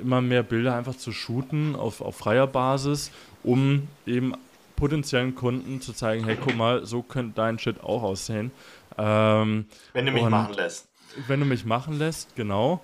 [0.00, 3.10] immer mehr Bilder einfach zu shooten auf, auf freier Basis,
[3.42, 4.34] um eben
[4.76, 8.50] potenziellen Kunden zu zeigen, hey, guck mal, so könnte dein Shit auch aussehen.
[8.98, 10.88] Ähm, wenn du mich machen lässt.
[11.26, 12.82] Wenn du mich machen lässt, genau.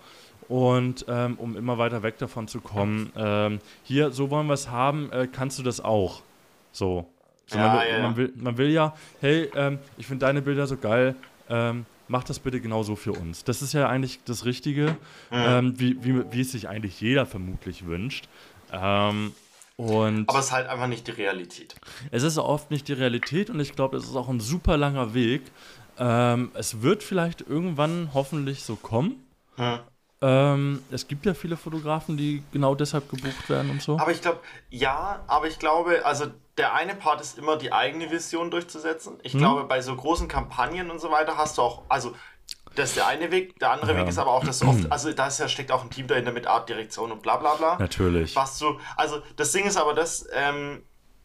[0.49, 4.69] Und ähm, um immer weiter weg davon zu kommen, ähm, hier, so wollen wir es
[4.69, 6.23] haben, äh, kannst du das auch.
[6.73, 7.07] So.
[7.47, 10.67] so ja, man, ja, man, will, man will ja, hey, ähm, ich finde deine Bilder
[10.67, 11.15] so geil,
[12.11, 13.45] ähm, mach das bitte genauso für uns.
[13.45, 14.97] Das ist ja eigentlich das Richtige,
[15.31, 18.29] ähm, wie, wie, wie, es sich eigentlich jeder vermutlich wünscht.
[18.73, 19.33] Ähm,
[19.77, 21.75] und Aber es ist halt einfach nicht die Realität.
[22.11, 25.15] Es ist oft nicht die Realität und ich glaube, es ist auch ein super langer
[25.15, 25.43] Weg.
[25.99, 29.25] Ähm, es wird vielleicht irgendwann hoffentlich so kommen.
[29.57, 29.79] Hm.
[30.23, 33.99] Ähm, es gibt ja viele Fotografen, die genau deshalb gebucht werden und so.
[33.99, 36.27] Aber ich glaube, ja, aber ich glaube, also
[36.61, 39.19] der eine Part ist immer die eigene Vision durchzusetzen.
[39.23, 39.41] Ich hm.
[39.41, 42.15] glaube, bei so großen Kampagnen und so weiter hast du auch, also
[42.75, 43.59] das ist der eine Weg.
[43.61, 43.99] Der andere ja.
[43.99, 46.33] Weg ist aber auch, dass oft, also da ist ja, steckt auch ein Team dahinter
[46.33, 47.79] mit Art, Direktion und bla bla bla.
[47.79, 48.37] Natürlich.
[48.37, 50.83] Was du, also das Ding ist aber das, ähm,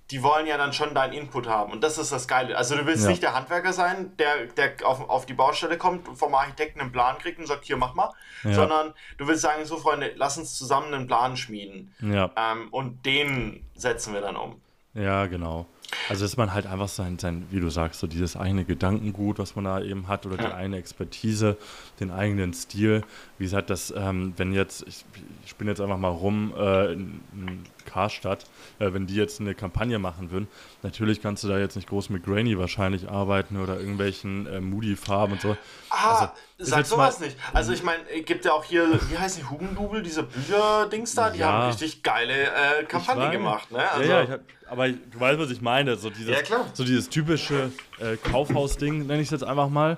[0.09, 1.73] die wollen ja dann schon deinen Input haben.
[1.73, 2.55] Und das ist das Geile.
[2.55, 3.09] Also du willst Ja.
[3.09, 7.17] nicht der Handwerker sein, der, der auf, auf die Baustelle kommt, vom Architekten einen Plan
[7.17, 8.13] kriegt und sagt, hier, mach mal.
[8.43, 8.53] Ja.
[8.53, 11.93] Sondern du willst sagen, so Freunde, lass uns zusammen einen Plan schmieden.
[11.99, 12.31] Ja.
[12.37, 14.61] Ähm, und den setzen wir dann um.
[14.95, 15.65] Ja, genau.
[16.09, 19.55] Also dass man halt einfach sein, sein, wie du sagst, so dieses eigene Gedankengut, was
[19.55, 20.53] man da eben hat, oder die Ja.
[20.55, 21.57] eigene Expertise,
[21.99, 23.03] den eigenen Stil.
[23.37, 25.05] Wie gesagt, das, ähm, wenn jetzt, ich,
[25.43, 28.45] ich spinne jetzt einfach mal rum, äh, in, in Karstadt,
[28.79, 30.47] äh, wenn die jetzt eine Kampagne machen würden,
[30.83, 35.33] natürlich kannst du da jetzt nicht groß mit Grainy wahrscheinlich arbeiten oder irgendwelchen äh, Moody-Farben
[35.33, 35.57] und so.
[35.89, 37.37] Ah, Also, sag sowas mal- nicht.
[37.53, 41.29] Also ich meine, es gibt ja auch hier, wie heißt die, Hugendubel, diese Bücher-Dings da,
[41.29, 41.51] die Ja.
[41.51, 43.89] haben richtig geile äh, Kampagne gemacht, ne?
[43.91, 45.95] Also, ja, ja, ich hab, aber ich- du weißt, was ich meine.
[45.97, 46.65] So dieses, Ja, klar.
[46.73, 49.97] So dieses typische äh, Kaufhaus-Ding, nenne ich es jetzt einfach mal.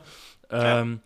[0.49, 1.01] Ähm,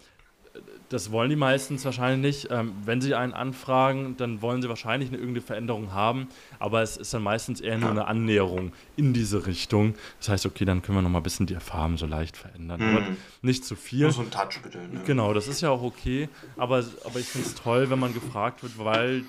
[0.92, 2.52] Das wollen die meistens wahrscheinlich nicht.
[2.52, 6.28] Ähm, wenn sie einen anfragen, dann wollen sie wahrscheinlich eine irgendeine Veränderung haben.
[6.60, 9.96] Aber es ist dann meistens eher nur eine Annäherung in diese Richtung.
[10.20, 12.82] Das heißt, okay, dann können wir noch mal ein bisschen die Farben so leicht verändern.
[12.82, 13.08] Aber
[13.42, 14.02] nicht zu viel.
[14.02, 14.80] nur so ein Touch bitte.
[14.80, 15.02] Ne?
[15.06, 16.28] Genau, das ist ja auch okay,
[16.58, 19.24] aber, aber ich finde es toll, wenn man gefragt wird, weil,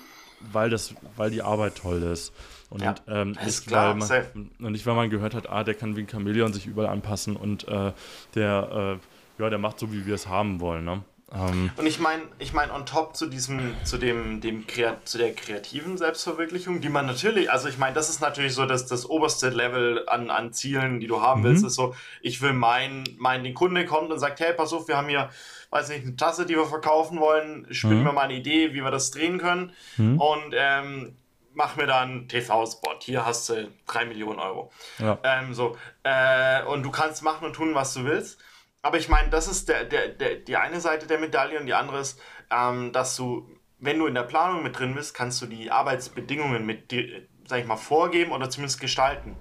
[0.51, 2.33] weil, das, weil die Arbeit toll ist.
[2.69, 5.75] Und, Ja, ähm, nicht, klar, weil man, und nicht, weil man gehört hat, ah, der
[5.75, 7.93] kann wie ein Chamäleon sich überall anpassen und äh,
[8.35, 10.83] der, äh, ja, der macht so, wie wir es haben wollen.
[10.83, 11.03] Ne?
[11.35, 15.17] Ähm, Und ich meine, ich meine, on top zu diesem, zu dem, dem Kreat zu
[15.17, 19.09] der kreativen Selbstverwirklichung, die man natürlich, also ich meine, das ist natürlich so das, das
[19.09, 21.45] oberste Level an, an Zielen, die du haben Mhm.
[21.45, 24.87] willst, ist so, ich will mein, mein, den Kunde kommt und sagt, hey, pass auf,
[24.87, 25.29] wir haben hier,
[25.71, 28.05] weiß nicht, eine Tasse, die wir verkaufen wollen, spinnen Mhm.
[28.05, 31.15] wir mal eine Idee, wie wir das drehen können und ähm,
[31.55, 32.95] mach mir dann TV-Spot.
[33.01, 34.71] Hier hast du drei Millionen Euro.
[34.99, 35.17] ja.
[35.23, 38.39] Ähm, so, äh, und du kannst machen und tun, was du willst.
[38.83, 41.73] Aber ich meine, das ist der, der, der, die eine Seite der Medaille und die
[41.73, 42.19] andere ist,
[42.51, 46.65] ähm, dass du, wenn du in der Planung mit drin bist, kannst du die Arbeitsbedingungen
[46.65, 49.37] mit, dir, sag ich mal, vorgeben oder zumindest gestalten.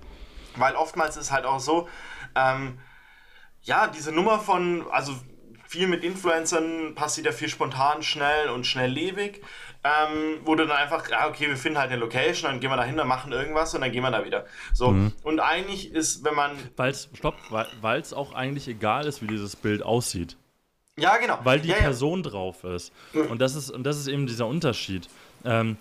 [0.55, 1.89] Weil oftmals ist halt auch so,
[2.37, 2.79] ähm,
[3.63, 5.13] ja, diese Nummer von, also
[5.67, 9.43] viel mit Influencern passiert ja viel spontan, schnell und schnelllebig,
[9.85, 12.77] ähm, wo du dann einfach, ja, okay, wir finden halt eine Location, dann gehen wir
[12.77, 14.47] da hin, dann machen irgendwas und dann gehen wir da wieder.
[14.73, 19.27] So, und eigentlich ist, wenn man, Weil's, stopp, weil es auch eigentlich egal ist, wie
[19.27, 20.37] dieses Bild aussieht.
[20.97, 21.39] ja, genau.
[21.43, 21.83] Weil die ja, ja.
[21.83, 22.93] Person drauf ist.
[23.13, 25.09] Und das ist, und das ist eben dieser Unterschied.
[25.45, 25.77] Ähm,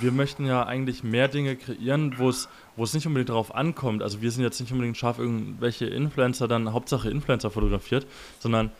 [0.00, 4.02] wir möchten ja eigentlich mehr Dinge kreieren, wo es wo es nicht unbedingt darauf ankommt.
[4.02, 8.06] Also wir sind jetzt nicht unbedingt scharf, irgendwelche Influencer dann, Hauptsache Influencer fotografiert,
[8.38, 8.70] sondern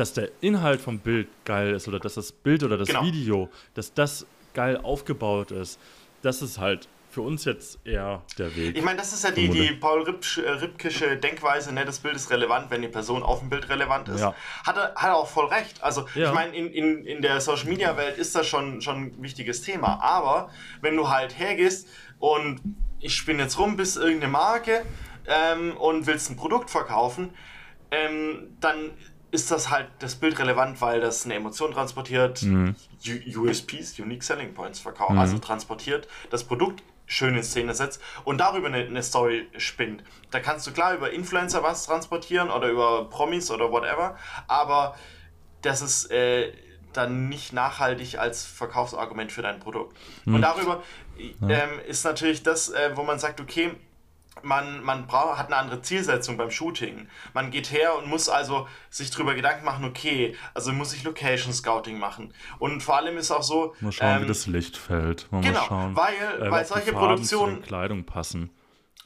[0.00, 3.02] dass der Inhalt vom Bild geil ist oder dass das Bild oder das Genau.
[3.04, 5.78] Video, dass das geil aufgebaut ist.
[6.22, 8.76] Das ist halt für uns jetzt eher der Weg.
[8.78, 11.84] Ich meine, das ist ja die, die Paul Ripsch, äh, Ripkische Denkweise, ne?
[11.84, 14.20] das Bild ist relevant, wenn die Person auf dem Bild relevant ist.
[14.20, 14.34] Ja.
[14.64, 15.82] Hat, er, hat er auch voll recht.
[15.82, 16.28] Also Ja.
[16.28, 19.60] ich meine, in, in, in der Social Media Welt ist das schon, schon ein wichtiges
[19.60, 20.00] Thema.
[20.02, 21.88] Aber wenn du halt hergehst
[22.20, 22.60] und
[23.00, 24.82] ich spinne jetzt rum bis irgendeine Marke
[25.26, 27.34] ähm, und willst ein Produkt verkaufen,
[27.90, 28.92] ähm, dann
[29.30, 32.74] ist das halt das Bild relevant, weil das eine Emotion transportiert, Mhm.
[33.36, 38.68] USPs, Unique Selling Points verkauft, also transportiert, das Produkt schön in Szene setzt und darüber
[38.68, 40.04] eine, eine Story spinnt.
[40.30, 44.16] Da kannst du klar über Influencer was transportieren oder über Promis oder whatever,
[44.46, 44.94] aber
[45.62, 46.52] das ist äh,
[46.92, 49.96] dann nicht nachhaltig als Verkaufsargument für dein Produkt.
[50.26, 50.82] Und darüber
[51.18, 53.72] ähm, ist natürlich das, äh, wo man sagt, okay,
[54.42, 57.08] man, man braucht, hat eine andere Zielsetzung beim Shooting.
[57.34, 61.52] Man geht her und muss also sich darüber Gedanken machen, okay, also muss ich Location
[61.52, 62.32] Scouting machen.
[62.58, 65.30] Und vor allem ist auch so, Mal schauen, ähm, wie das Licht fällt.
[65.32, 68.50] Mal genau, schauen, weil- äh, weil solche Produktionen- Kleidung passen.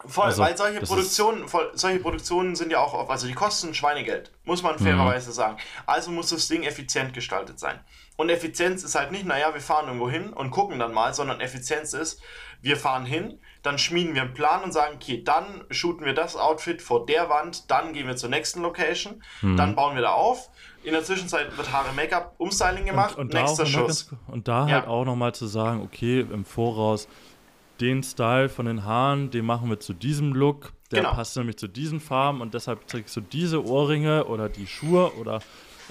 [0.06, 3.72] Voll, Also, weil solche Produktionen, voll, solche Produktionen sind ja auch, auf, also die kosten
[3.72, 4.80] Schweinegeld, muss man Mhm.
[4.84, 5.56] fairerweise sagen.
[5.86, 7.80] Also muss das Ding effizient gestaltet sein.
[8.16, 11.40] Und Effizienz ist halt nicht, naja, wir fahren irgendwo hin und gucken dann mal, sondern
[11.40, 12.20] Effizienz ist,
[12.60, 16.36] wir fahren hin, dann schmieden wir einen Plan und sagen, okay, dann shooten wir das
[16.36, 19.56] Outfit vor der Wand, dann gehen wir zur nächsten Location, Mhm.
[19.56, 20.50] dann bauen wir da auf.
[20.84, 24.10] In der Zwischenzeit wird Haare, Make-up, Umstyling gemacht, und, da nächster auch noch mal Schuss.
[24.10, 24.74] ganz- und da Ja.
[24.74, 27.08] halt auch nochmal zu sagen, okay, im Voraus,
[27.80, 31.14] den Style von den Haaren, den machen wir zu diesem Look, der Genau.
[31.14, 35.40] passt nämlich zu diesen Farben und deshalb trägst du diese Ohrringe oder die Schuhe oder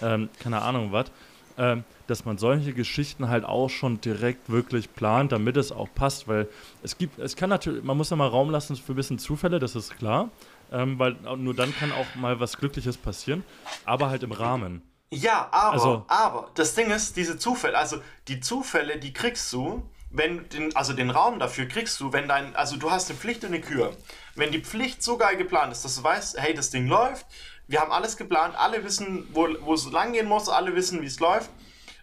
[0.02, 1.12] ähm, keine Ahnung was.
[1.58, 6.28] Ähm, dass man solche Geschichten halt auch schon direkt wirklich plant, damit es auch passt,
[6.28, 6.48] weil
[6.82, 9.60] es gibt, es kann natürlich, man muss ja mal Raum lassen für ein bisschen Zufälle,
[9.60, 10.30] das ist klar,
[10.72, 13.44] ähm, weil nur dann kann auch mal was Glückliches passieren,
[13.86, 14.82] aber halt im Rahmen.
[15.12, 17.98] Ja, aber, Also- aber, das Ding ist, diese Zufälle, also
[18.28, 22.56] die Zufälle, die kriegst du, wenn den, also den Raum dafür kriegst du, wenn dein,
[22.56, 23.96] also du hast eine Pflicht und eine Kür.
[24.36, 27.26] Wenn die Pflicht so geil geplant ist, dass du weißt, hey, das Ding läuft,
[27.74, 31.08] wir haben alles geplant, alle wissen, wo, wo es lang gehen muss, alle wissen, wie
[31.08, 31.50] es läuft.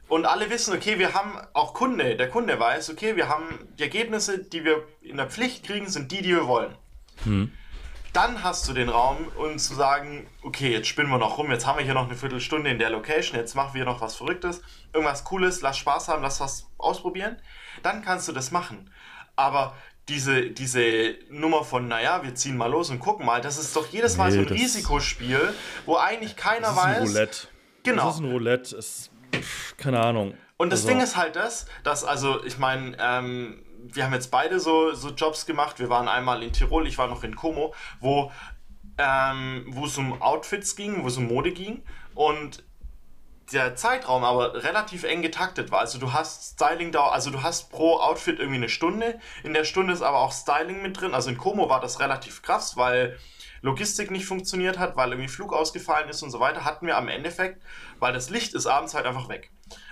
[0.08, 3.84] Und alle wissen, okay, wir haben auch Kunde, der Kunde weiß, okay, wir haben die
[3.84, 6.74] Ergebnisse, die wir in der Pflicht kriegen, sind die, die wir wollen.
[8.12, 11.68] Dann hast du den Raum, um zu sagen, okay, jetzt spinnen wir noch rum, jetzt
[11.68, 14.62] haben wir hier noch eine Viertelstunde in der Location, jetzt machen wir noch was Verrücktes,
[14.92, 17.36] irgendwas Cooles, lass Spaß haben, lass was ausprobieren.
[17.84, 18.90] Dann kannst du das machen.
[19.36, 19.76] Aber
[20.10, 23.86] diese, diese Nummer von, naja, wir ziehen mal los und gucken mal, das ist doch
[23.88, 25.54] jedes Mal Nee, so ein Risikospiel,
[25.86, 27.08] wo eigentlich keiner Das ist ein weiß.
[27.08, 27.48] Roulette.
[27.84, 28.04] Genau.
[28.06, 28.76] Das ist ein Roulette.
[28.76, 30.34] Es, pff, keine Ahnung.
[30.56, 34.30] Und das Also, Ding ist halt das, dass, also, ich meine, ähm, wir haben jetzt
[34.30, 35.78] beide so, so Jobs gemacht.
[35.78, 38.30] Wir waren einmal in Tirol, ich war noch in Como, wo,
[38.98, 41.82] ähm, wo es um Outfits ging, wo es um Mode ging.
[42.14, 42.62] Und
[43.52, 45.80] der Zeitraum aber relativ eng getaktet war.
[45.80, 49.18] Also du hast Styling da, also du hast pro Outfit irgendwie eine Stunde.
[49.42, 51.14] In der Stunde ist aber auch Styling mit drin.
[51.14, 53.18] Also in Como war das relativ krass, weil
[53.62, 57.08] Logistik nicht funktioniert hat, weil irgendwie Flug ausgefallen ist und so weiter, hatten wir am
[57.08, 57.62] Endeffekt,
[57.98, 59.50] weil das Licht ist abends halt einfach weg.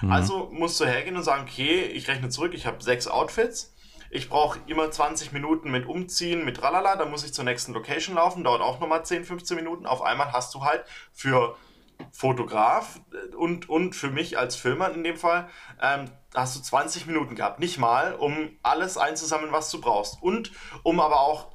[0.08, 3.74] Also musst du hergehen und sagen, okay, ich rechne zurück, ich habe sechs Outfits.
[4.10, 8.14] Ich brauche immer 20 Minuten mit Umziehen, mit Tralala, dann muss ich zur nächsten Location
[8.14, 9.84] laufen, dauert auch nochmal 10, 15 Minuten.
[9.84, 11.56] Auf einmal hast du halt für
[12.12, 13.00] Fotograf
[13.36, 15.48] und, und für mich als Filmer in dem Fall,
[15.80, 17.60] ähm, hast du 20 Minuten gehabt.
[17.60, 20.22] Nicht mal, um alles einzusammeln, was du brauchst.
[20.22, 21.48] Und um aber auch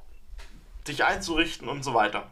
[0.86, 2.30] dich einzurichten und so weiter.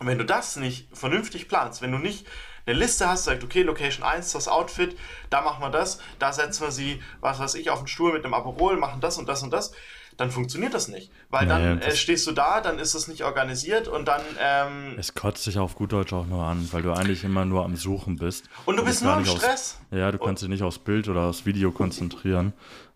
[0.00, 2.26] Und wenn du das nicht vernünftig planst, wenn du nicht
[2.66, 4.98] eine Liste hast, sagt, okay, Location 1, das Outfit,
[5.30, 8.24] da machen wir das, da setzen wir sie, was weiß ich, auf den Stuhl mit
[8.24, 9.72] einem Aperol, machen das und das und das,
[10.16, 11.10] dann funktioniert das nicht.
[11.30, 14.94] Weil Naja, dann äh, stehst du da, dann ist es nicht organisiert und dann, ähm,
[14.98, 17.76] Es kotzt sich auf gut Deutsch auch nur an, weil du eigentlich immer nur am
[17.76, 18.44] Suchen bist.
[18.66, 19.80] und du Und bist nur im nicht aus- Stress.
[19.90, 22.52] Ja, du kannst dich nicht aufs Bild oder aufs Video konzentrieren.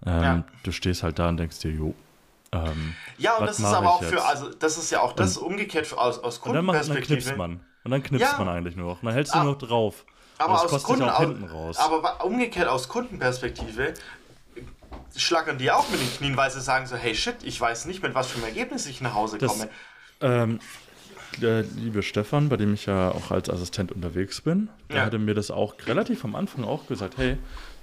[0.07, 0.45] Ähm, Ja.
[0.63, 1.95] Du stehst halt da und denkst dir, jo.
[2.53, 4.25] Ähm, Ja, und das ist aber auch für, jetzt?
[4.27, 7.21] also das ist ja auch das umgekehrt für, aus, aus und dann, macht, dann Kundenperspektive.
[7.23, 7.61] knipst man.
[7.85, 8.39] Und dann knipst Ja.
[8.39, 9.03] man eigentlich nur noch.
[9.03, 10.05] Und dann hältst du Ah, nur noch drauf.
[10.41, 11.77] Aber Und aus Kunden, dich auch au- hinten raus.
[11.79, 13.93] aber umgekehrt aus Kundenperspektive
[15.19, 18.03] schlackern die auch mit den Knien, weil sie sagen so, hey shit, ich weiß nicht,
[18.03, 19.69] mit was für einem Ergebnis ich nach Hause Das- komme.
[20.21, 20.59] Ähm,
[21.41, 25.05] der liebe Stefan, bei dem ich ja auch als Assistent unterwegs bin, der Ja.
[25.05, 27.37] hatte mir das auch relativ am Anfang auch gesagt, hey,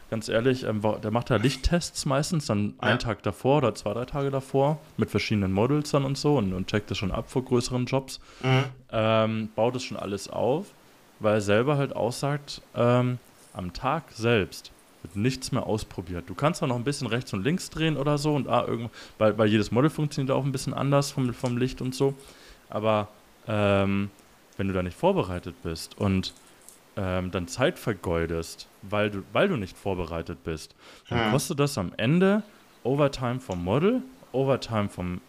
[0.10, 4.06] ganz ehrlich, ähm, der macht da Lichttests meistens, dann einen Tag davor oder zwei, drei
[4.06, 7.46] Tage davor mit verschiedenen Models dann und so und, und checkt das schon ab vor
[7.46, 8.20] größeren Jobs,
[8.92, 10.68] ähm, baut es schon alles auf,
[11.20, 13.20] weil er selber halt aussagt, ähm,
[13.54, 14.72] am Tag selbst
[15.06, 16.26] wird nichts mehr ausprobiert.
[16.28, 18.90] Du kannst zwar noch ein bisschen rechts und links drehen oder so und ah, irgend,
[19.18, 22.16] weil, weil jedes Model funktioniert auch ein bisschen anders vom, vom Licht und so,
[22.70, 23.08] aber
[23.48, 24.10] ähm,
[24.58, 26.34] wenn du da nicht vorbereitet bist und
[26.98, 30.76] ähm, dann Zeit vergeudest, weil du, weil du nicht vorbereitet bist,
[31.10, 31.32] dann Hm.
[31.32, 32.42] kostet das am Ende
[32.84, 34.02] Overtime vom Model,
[34.32, 35.22] Overtime vom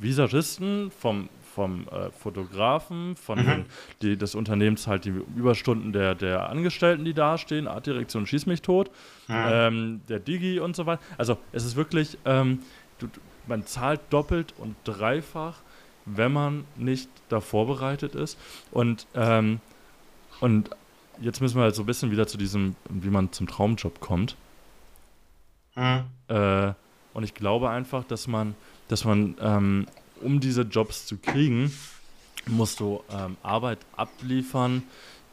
[0.00, 1.28] Visagisten, vom,
[1.60, 3.44] vom äh, Fotografen, von Mhm.
[3.44, 3.64] den,
[4.00, 8.90] die, des Unternehmens halt die Überstunden der, der Angestellten, die dastehen, Artdirektion schieß mich tot,
[9.28, 11.02] ähm, der Digi und so weiter.
[11.18, 12.60] Also es ist wirklich, ähm,
[12.98, 13.08] du,
[13.46, 15.58] man zahlt doppelt und dreifach,
[16.06, 18.38] wenn man nicht da vorbereitet ist.
[18.70, 19.60] Und, ähm,
[20.40, 20.70] und
[21.20, 24.34] jetzt müssen wir halt so ein bisschen wieder zu diesem, wie man zum Traumjob kommt.
[25.74, 26.04] Hm.
[26.28, 26.72] Äh,
[27.12, 28.54] und ich glaube einfach, dass man,
[28.88, 29.86] dass man, ähm,
[30.20, 31.72] um diese Jobs zu kriegen,
[32.46, 34.82] musst du ähm, Arbeit abliefern,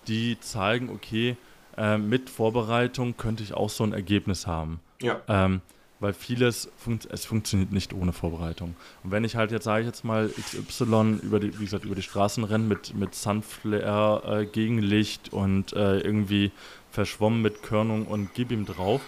[0.08, 1.38] die zeigen, okay,
[1.78, 4.80] äh, mit Vorbereitung könnte ich auch so ein Ergebnis haben.
[5.02, 5.22] Ja.
[5.28, 5.62] Ähm,
[6.00, 8.76] weil vieles funkt, es funktioniert nicht ohne Vorbereitung.
[9.04, 11.96] Und wenn ich halt jetzt, sage ich jetzt mal, XY über die, wie gesagt, über
[11.96, 16.52] die Straßen renne mit, mit Sunflare, äh, Gegenlicht und äh, irgendwie
[16.92, 19.02] verschwommen mit Körnung und gib ihm drauf,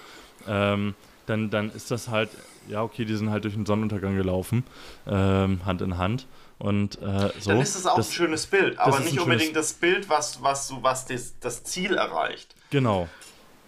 [0.48, 0.96] ähm,
[1.30, 2.30] dann, dann ist das halt,
[2.68, 4.64] ja, okay, die sind halt durch den Sonnenuntergang gelaufen,
[5.08, 6.28] ähm, Hand in Hand.
[6.58, 7.52] Und äh, so.
[7.52, 10.68] Dann ist es auch das, ein schönes Bild, aber nicht unbedingt das Bild, was, was,
[10.68, 12.54] so- was das, das Ziel erreicht.
[12.70, 13.08] Genau.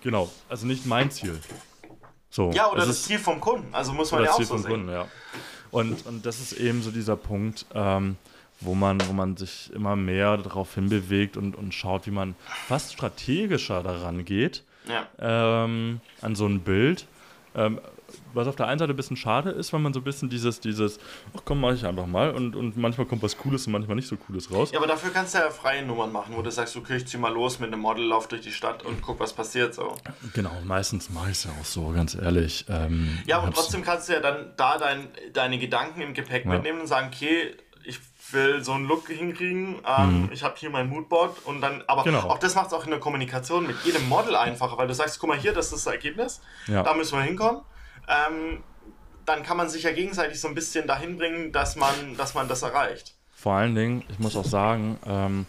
[0.01, 0.29] Genau.
[0.49, 1.39] Also nicht mein Ziel.
[2.29, 2.51] So.
[2.51, 3.73] Ja, oder das ist- Ziel vom Kunden.
[3.73, 4.71] Also muss man ja auch Ziel so vom sehen.
[4.71, 5.07] Kunden, ja.
[5.69, 8.17] Und, und das ist eben so dieser Punkt, ähm,
[8.59, 12.35] wo, man, wo man sich immer mehr darauf hinbewegt und, und schaut, wie man
[12.67, 15.07] fast strategischer daran geht, Ja.
[15.65, 17.05] ähm, an so ein Bild.
[17.53, 17.79] Ähm,
[18.33, 20.59] was auf der einen Seite ein bisschen schade ist, weil man so ein bisschen dieses,
[20.59, 20.99] dieses,
[21.35, 24.07] ach komm, mach ich einfach mal und, und manchmal kommt was Cooles und manchmal nicht
[24.07, 24.71] so Cooles raus.
[24.71, 27.17] ja, aber dafür kannst du ja freie Nummern machen, wo du sagst, okay, ich zieh
[27.17, 29.95] mal los mit einem Model, lauf durch die Stadt und guck, was passiert so.
[30.33, 32.65] Genau, meistens mache ich es ja auch so, ganz ehrlich.
[32.69, 36.51] Ähm, Ja, aber trotzdem kannst du ja dann da dein, deine Gedanken im Gepäck Ja.
[36.51, 37.55] mitnehmen und sagen, okay,
[38.33, 42.05] will so einen Look hinkriegen, ähm, ich habe hier mein Moodboard und dann, aber Mhm.
[42.05, 42.19] Genau.
[42.29, 45.19] auch das macht es auch in der Kommunikation mit jedem Model einfacher, weil du sagst,
[45.19, 46.83] guck mal hier, das ist das Ergebnis, Ja.
[46.83, 47.61] da müssen wir hinkommen.
[48.07, 48.63] Ähm,
[49.25, 52.47] dann kann man sich ja gegenseitig so ein bisschen dahin bringen, dass man, dass man
[52.47, 53.15] das erreicht.
[53.33, 55.45] Vor allen Dingen, ich muss auch sagen, ähm,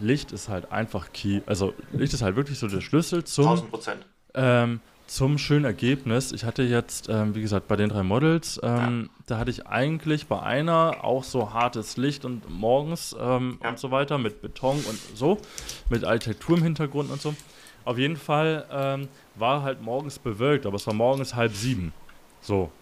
[0.00, 1.40] Licht ist halt einfach key.
[1.46, 4.06] Also Licht ist halt wirklich so der Schlüssel zum, 1000 Prozent.
[4.34, 4.80] ähm,
[5.12, 6.32] zum schönen Ergebnis.
[6.32, 9.24] Ich hatte jetzt, ähm, wie gesagt, bei den drei Models, ähm, ja.
[9.26, 13.68] da hatte ich eigentlich bei einer auch so hartes Licht und morgens ähm, ja.
[13.68, 15.36] und so weiter mit Beton und so,
[15.90, 17.34] mit Architektur im Hintergrund und so.
[17.84, 21.92] Auf jeden Fall ähm, war halt morgens bewölkt, aber es war morgens halb sieben.
[22.40, 22.72] So.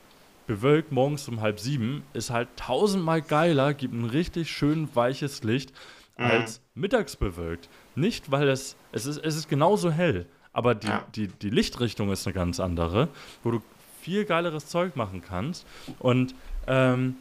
[0.47, 5.73] Bewölkt morgens um halb sieben ist halt tausendmal geiler, gibt ein richtig schön weiches Licht
[6.17, 6.27] mhm.
[6.27, 7.69] als mittags bewölkt.
[7.97, 11.05] Nicht, weil es, es ist, es ist genauso hell, aber die, ja.
[11.15, 13.09] die, die Lichtrichtung ist eine ganz andere,
[13.43, 13.63] wo du
[14.01, 15.67] viel geileres Zeug machen kannst.
[15.99, 16.35] Und,
[16.67, 17.17] ähm,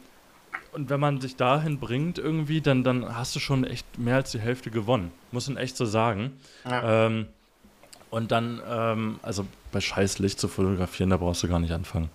[0.72, 4.32] und wenn man sich dahin bringt irgendwie, dann, dann hast du schon echt mehr als
[4.32, 5.12] die Hälfte gewonnen.
[5.32, 6.32] Muss man echt so sagen.
[6.64, 7.06] Ja.
[7.06, 7.26] Ähm,
[8.10, 12.10] und dann, ähm, also bei Scheißlicht zu fotografieren, da brauchst du gar nicht anfangen.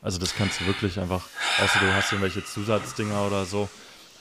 [0.00, 1.26] Also das kannst du wirklich einfach,
[1.62, 3.68] außer du hast irgendwelche Zusatzdinger oder so.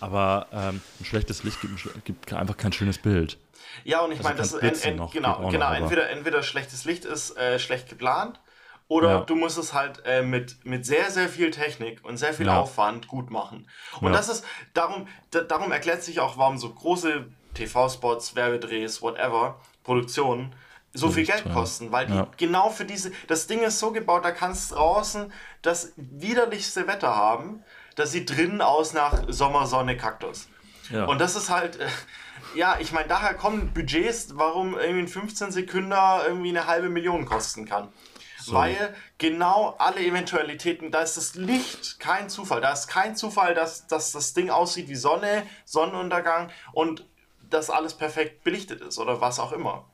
[0.03, 3.37] Aber ähm, ein schlechtes Licht gibt, gibt, einfach kein schönes Bild.
[3.85, 6.83] Ja, und ich also meine, das ist en, en, genau, genau noch, entweder, entweder schlechtes
[6.83, 8.41] Licht ist äh, schlecht geplant
[8.89, 9.19] oder ja.
[9.21, 12.59] du musst es halt äh, mit, mit sehr, sehr viel Technik und sehr viel ja.
[12.59, 13.69] Aufwand gut machen.
[14.01, 14.17] Und ja.
[14.17, 14.43] das ist,
[14.73, 20.53] darum, darum erklärt sich auch, warum so große TV-Spots, Werbedrehs, whatever, Produktionen
[20.91, 24.31] so viel Geld kosten, weil die genau für diese, das Ding ist so gebaut, da
[24.31, 25.31] kannst du draußen
[25.61, 27.63] das widerlichste Wetter haben,
[27.95, 30.47] das sieht drinnen aus nach Sommersonne Kaktus.
[30.89, 31.05] Ja.
[31.05, 31.87] Und das ist halt, äh,
[32.55, 35.93] ja, ich meine, daher kommen Budgets, warum irgendwie ein 15 Sekunden
[36.25, 37.89] irgendwie eine halbe Million kosten kann.
[38.39, 38.53] So.
[38.53, 42.59] Weil genau alle Eventualitäten, da ist das Licht kein Zufall.
[42.59, 47.05] Da ist kein Zufall, dass, dass das Ding aussieht wie Sonne, Sonnenuntergang und
[47.49, 49.85] dass alles perfekt belichtet ist oder was auch immer.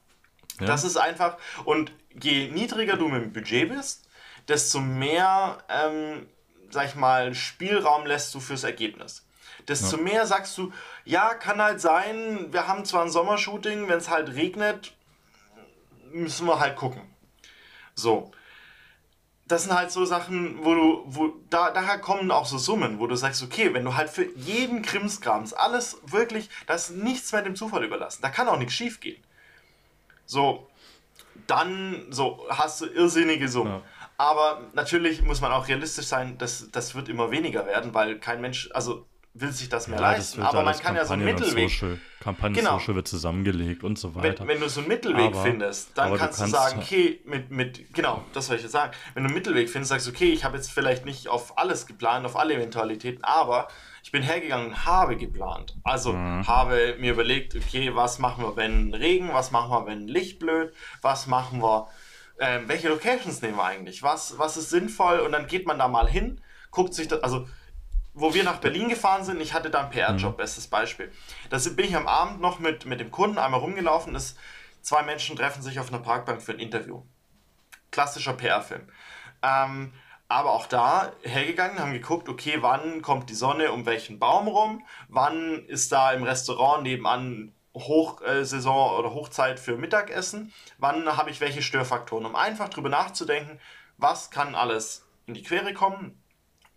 [0.59, 0.65] Ja.
[0.65, 1.91] Das ist einfach, und
[2.21, 4.09] je niedriger du mit dem Budget bist,
[4.47, 6.27] desto mehr, ähm,
[6.71, 9.25] sag ich mal, Spielraum lässt du fürs Ergebnis.
[9.67, 10.03] Desto ja.
[10.03, 10.71] mehr sagst du,
[11.05, 14.93] ja, kann halt sein, wir haben zwar ein Sommershooting, wenn es halt regnet,
[16.11, 17.01] müssen wir halt gucken.
[17.95, 18.31] So.
[19.45, 23.07] Das sind halt so Sachen, wo du, wo, da, daher kommen auch so Summen, wo
[23.07, 27.41] du sagst, okay, wenn du halt für jeden Krimskrams alles wirklich, da ist nichts mehr
[27.41, 28.21] dem Zufall überlassen.
[28.21, 29.21] Da kann auch nichts schief gehen.
[30.27, 30.69] So,
[31.47, 33.73] dann so hast du irrsinnige Summen.
[33.73, 33.81] Ja.
[34.19, 38.41] Aber natürlich muss man auch realistisch sein, dass das wird immer weniger werden, weil kein
[38.41, 40.41] Mensch, also will sich das mehr ja, leisten.
[40.41, 41.69] Das aber man kann Kampagnen ja so einen Mittelweg.
[41.69, 42.79] Social, Kampagnen genau.
[42.79, 44.41] Social wird zusammengelegt und so weiter.
[44.41, 47.49] Wenn, wenn du so einen Mittelweg aber, findest, dann kannst du, kannst sagen, okay, mit,
[47.49, 48.91] mit, genau, das soll ich jetzt sagen.
[49.13, 51.85] Wenn du einen Mittelweg findest, sagst du, okay, ich habe jetzt vielleicht nicht auf alles
[51.85, 53.69] geplant, auf alle Eventualitäten, aber
[54.03, 55.77] ich bin hergegangen und habe geplant.
[55.83, 56.45] Also mhm.
[56.45, 60.73] habe mir überlegt, okay, was machen wir, wenn Regen, was machen wir, wenn Licht blöd,
[61.01, 61.87] was machen wir,
[62.39, 65.87] äh, welche Locations nehmen wir eigentlich, was, was ist sinnvoll und dann geht man da
[65.87, 67.47] mal hin, guckt sich das, also
[68.13, 70.37] wo wir nach Berlin gefahren sind, ich hatte da einen PR-Job, mhm.
[70.37, 71.11] bestes Beispiel.
[71.49, 74.37] Da bin ich am Abend noch mit, mit dem Kunden einmal rumgelaufen, ist,
[74.81, 77.03] zwei Menschen treffen sich auf einer Parkbank für ein Interview.
[77.91, 78.89] Klassischer PR-Film.
[79.41, 79.93] Ähm,
[80.27, 84.85] aber auch da hergegangen, haben geguckt, okay, wann kommt die Sonne um welchen Baum rum,
[85.07, 91.61] wann ist da im Restaurant nebenan Hochsaison oder Hochzeit für Mittagessen, wann habe ich welche
[91.61, 93.59] Störfaktoren, um einfach drüber nachzudenken,
[93.97, 96.21] was kann alles in die Quere kommen,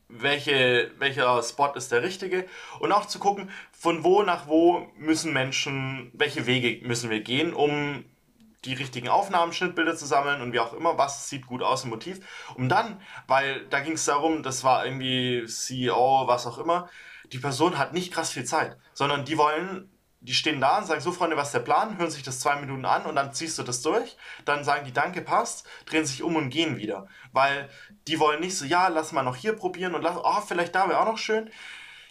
[0.09, 2.47] welche, welcher Spot ist der richtige?
[2.81, 7.55] Und auch zu gucken, von wo nach wo müssen Menschen, welche Wege müssen wir gehen,
[7.55, 8.05] um
[8.65, 11.91] die richtigen Aufnahmen, Schnittbilder zu sammeln und wie auch immer, was sieht gut aus im
[11.91, 12.21] Motiv.
[12.55, 16.89] Und dann, weil da ging es darum, das war irgendwie CEO, was auch immer,
[17.33, 19.91] die Person hat nicht krass viel Zeit, sondern die wollen
[20.23, 21.99] die stehen da und sagen, so Freunde, was ist der Plan?
[21.99, 24.17] Hören sich das zwei Minuten an und dann ziehst du das durch.
[24.45, 27.09] Dann sagen die, danke, passt, drehen sich um und gehen wieder.
[27.33, 27.69] Weil
[28.07, 30.89] die wollen nicht so, ja, lass mal noch hier probieren und lass, oh, vielleicht da
[30.89, 31.51] wäre auch noch schön.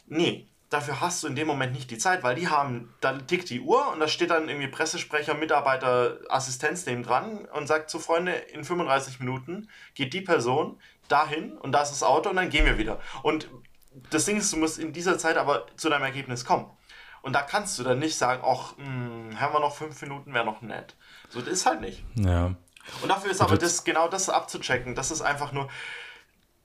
[0.08, 3.50] Nee, dafür hast du in dem Moment nicht die Zeit, weil die haben, da tickt
[3.50, 8.00] die Uhr und da steht dann irgendwie Pressesprecher, Mitarbeiter, Assistenz neben dran und sagt so,
[8.00, 12.50] Freunde, in 35 Minuten geht die Person dahin und da ist das Auto und dann
[12.50, 13.00] gehen wir wieder.
[13.24, 13.50] Und
[14.10, 16.70] das Ding ist, du musst in dieser Zeit aber zu deinem Ergebnis kommen.
[17.22, 20.46] Und da kannst du dann nicht sagen, ach, hm, haben wir noch fünf Minuten, wäre
[20.46, 20.96] noch nett.
[21.30, 22.04] So, das ist halt nicht.
[22.16, 22.56] Ja.
[23.02, 25.70] Und dafür ist aber das, genau das abzuchecken, das ist einfach nur,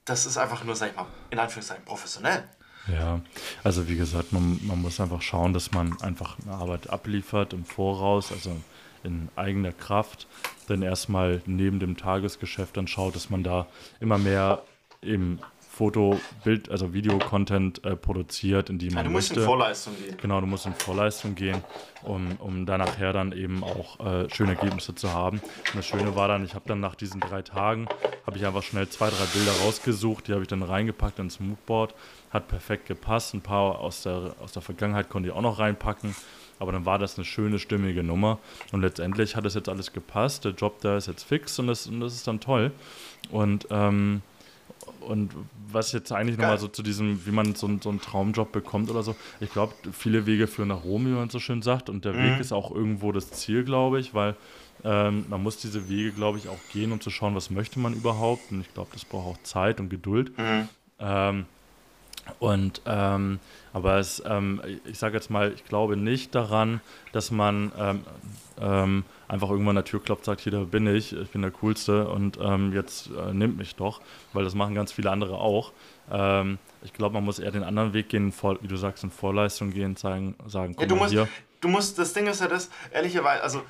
[0.07, 2.45] das ist einfach nur, sag ich mal, in Anführungszeichen professionell.
[2.89, 3.21] Ja,
[3.65, 7.65] also wie gesagt, man, man muss einfach schauen, dass man einfach eine Arbeit abliefert im
[7.65, 8.57] Voraus, also
[9.03, 10.27] in eigener Kraft,
[10.69, 13.67] dann erstmal neben dem Tagesgeschäft dann schaut, dass man da
[14.01, 14.63] immer mehr
[15.03, 15.41] eben
[15.77, 19.41] Foto, Bild, also Video-Content äh, produziert, in die man ja, du musst möchte.
[19.41, 20.17] in Vorleistung gehen.
[20.23, 21.63] Genau, du musst in Vorleistung gehen,
[22.03, 25.39] um, um dann nachher dann eben auch äh, schöne Ergebnisse zu haben.
[25.39, 27.89] Und das Schöne war dann, ich habe dann nach diesen drei Tagen,
[28.27, 31.95] habe ich einfach schnell zwei, drei Bilder rausgesucht, die habe ich dann reingepackt ins Moodboard,
[32.31, 33.35] hat perfekt gepasst.
[33.35, 36.17] Ein paar aus der, aus der Vergangenheit konnte ich auch noch reinpacken.
[36.59, 38.39] Aber dann war das eine schöne, stimmige Nummer.
[38.73, 40.47] Und letztendlich hat es jetzt alles gepasst.
[40.47, 42.73] Der Job da ist jetzt fix und das, und das ist dann toll.
[43.31, 44.23] Und, ähm,
[45.07, 45.31] und
[45.71, 49.03] was jetzt eigentlich nochmal so zu diesem, wie man so, so einen Traumjob bekommt oder
[49.03, 51.89] so, ich glaube, viele Wege führen nach Rom, wie man so schön sagt.
[51.89, 52.25] Und der mhm.
[52.25, 54.37] Weg ist auch irgendwo das Ziel, glaube ich, weil
[54.85, 57.95] ähm, man muss diese Wege, glaube ich, auch gehen, um zu schauen, was möchte man
[57.95, 58.51] überhaupt.
[58.51, 60.37] Und ich glaube, das braucht auch Zeit und Geduld.
[60.39, 60.69] Mhm.
[60.99, 61.47] Ähm,
[62.39, 63.39] und ähm,
[63.73, 66.81] aber es, ähm, ich sage jetzt mal, ich glaube nicht daran,
[67.13, 68.05] dass man ähm,
[68.61, 71.51] ähm, einfach irgendwann an der Tür klopft, sagt, hier da bin ich, ich bin der
[71.51, 74.01] Coolste und ähm, jetzt äh, nimmt mich doch,
[74.33, 75.73] weil das machen ganz viele andere auch.
[76.11, 79.11] Ähm, ich glaube, man muss eher den anderen Weg gehen, vor, wie du sagst, in
[79.11, 81.29] Vorleistung gehen, zeigen, sagen, komm ja, du musst, hier.
[81.61, 83.63] Du musst, das Ding ist ja das, ehrlicherweise, also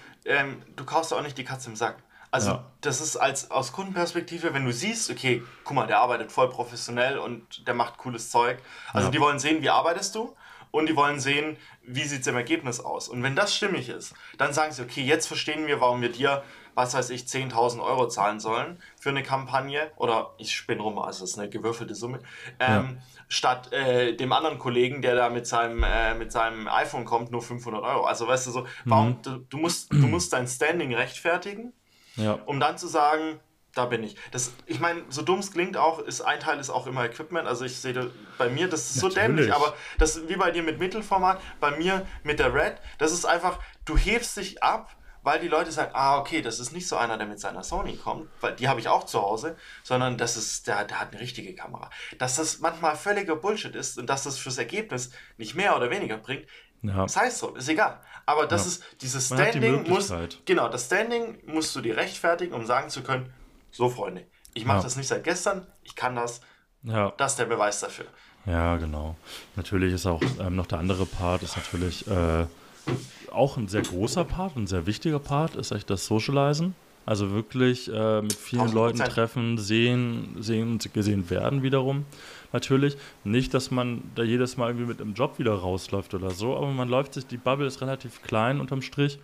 [0.76, 1.96] du kaufst auch nicht die Katze im Sack.
[2.37, 2.64] Also ja.
[2.82, 7.16] das ist als aus Kundenperspektive, wenn du siehst, okay, guck mal, der arbeitet voll professionell
[7.16, 8.59] und der macht cooles Zeug.
[8.93, 9.11] Also ja.
[9.11, 10.37] die wollen sehen, wie arbeitest du
[10.70, 13.09] und die wollen sehen, wie sieht es im Ergebnis aus.
[13.09, 16.43] Und wenn das stimmig ist, dann sagen sie, okay, jetzt verstehen wir, warum wir dir,
[16.74, 21.22] was weiß ich, 10.000 Euro zahlen sollen für eine Kampagne oder ich spinne rum, also
[21.22, 22.18] das ist eine gewürfelte Summe.
[22.61, 23.22] Ähm, ja.
[23.28, 27.41] Statt äh, dem anderen Kollegen, der da mit seinem, äh, mit seinem iPhone kommt, nur
[27.41, 28.05] 500 Euro.
[28.05, 29.22] Also weißt du so, warum, mhm.
[29.22, 31.72] du, du, musst, du musst dein Standing rechtfertigen
[32.16, 32.38] ja.
[32.46, 33.40] um dann zu sagen,
[33.76, 34.16] da bin ich.
[34.30, 37.46] Das, ich meine, so dumm es klingt auch, ist ein Teil ist auch immer Equipment.
[37.46, 40.78] Also ich sehe bei mir, das ist so dämlich, aber das wie bei dir mit
[40.78, 45.48] Mittelformat, bei mir mit der Red, das ist einfach, du hebst dich ab, weil die
[45.48, 48.54] Leute sagen, ah, okay, das ist nicht so einer, der mit seiner Sony kommt, weil
[48.54, 51.90] die habe ich auch zu Hause, sondern das ist, der, der hat eine richtige Kamera.
[52.18, 56.16] Dass das manchmal völliger Bullshit ist und dass das fürs Ergebnis nicht mehr oder weniger
[56.16, 56.46] bringt,
[56.82, 57.02] ja.
[57.02, 58.00] Das heißt so, ist egal.
[58.26, 58.68] Aber das ja.
[58.68, 60.12] ist dieses Standing die muss
[60.44, 63.32] genau, das Standing musst du dir rechtfertigen, um sagen zu können,
[63.70, 64.82] so Freunde, ich mache ja.
[64.82, 66.40] das nicht seit gestern, ich kann das.
[66.82, 67.12] Ja.
[67.16, 68.06] Das ist der Beweis dafür.
[68.46, 69.16] Ja, genau.
[69.54, 72.46] Natürlich ist auch ähm, noch der andere Part, ist natürlich äh,
[73.32, 76.74] auch ein sehr großer Part, ein sehr wichtiger Part, ist echt das Socializen.
[77.04, 82.04] Also wirklich äh, mit vielen Leuten treffen, sehen, sehen und gesehen werden wiederum
[82.53, 82.97] natürlich.
[83.24, 86.68] Nicht, dass man da jedes Mal irgendwie mit einem Job wieder rausläuft oder so, aber
[86.68, 89.18] man läuft sich, die Bubble ist relativ klein unterm Strich.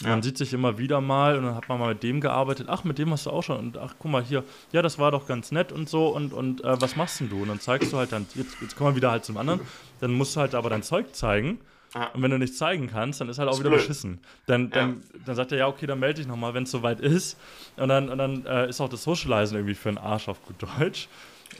[0.00, 0.10] Ja.
[0.10, 2.68] Man sieht sich immer wieder mal und dann hat man mal mit dem gearbeitet.
[2.70, 3.58] Ach, mit dem hast du auch schon.
[3.58, 6.08] Und ach, guck mal hier, ja, das war doch ganz nett und so.
[6.08, 7.42] Und, und äh, was machst denn du?
[7.42, 9.60] Und dann zeigst du halt dann, jetzt, jetzt kommen wir wieder halt zum anderen.
[10.00, 11.58] Dann musst du halt aber dein Zeug zeigen.
[11.94, 12.08] Ja.
[12.08, 13.80] Und wenn du nichts zeigen kannst, dann ist halt auch ist wieder blöd.
[13.80, 14.20] beschissen.
[14.46, 15.20] Dann, dann, ja.
[15.24, 17.38] dann sagt er, ja, okay, dann melde dich nochmal, wenn es soweit ist.
[17.76, 20.56] Und dann, und dann äh, ist auch das Socializen irgendwie für einen Arsch auf gut
[20.78, 21.08] Deutsch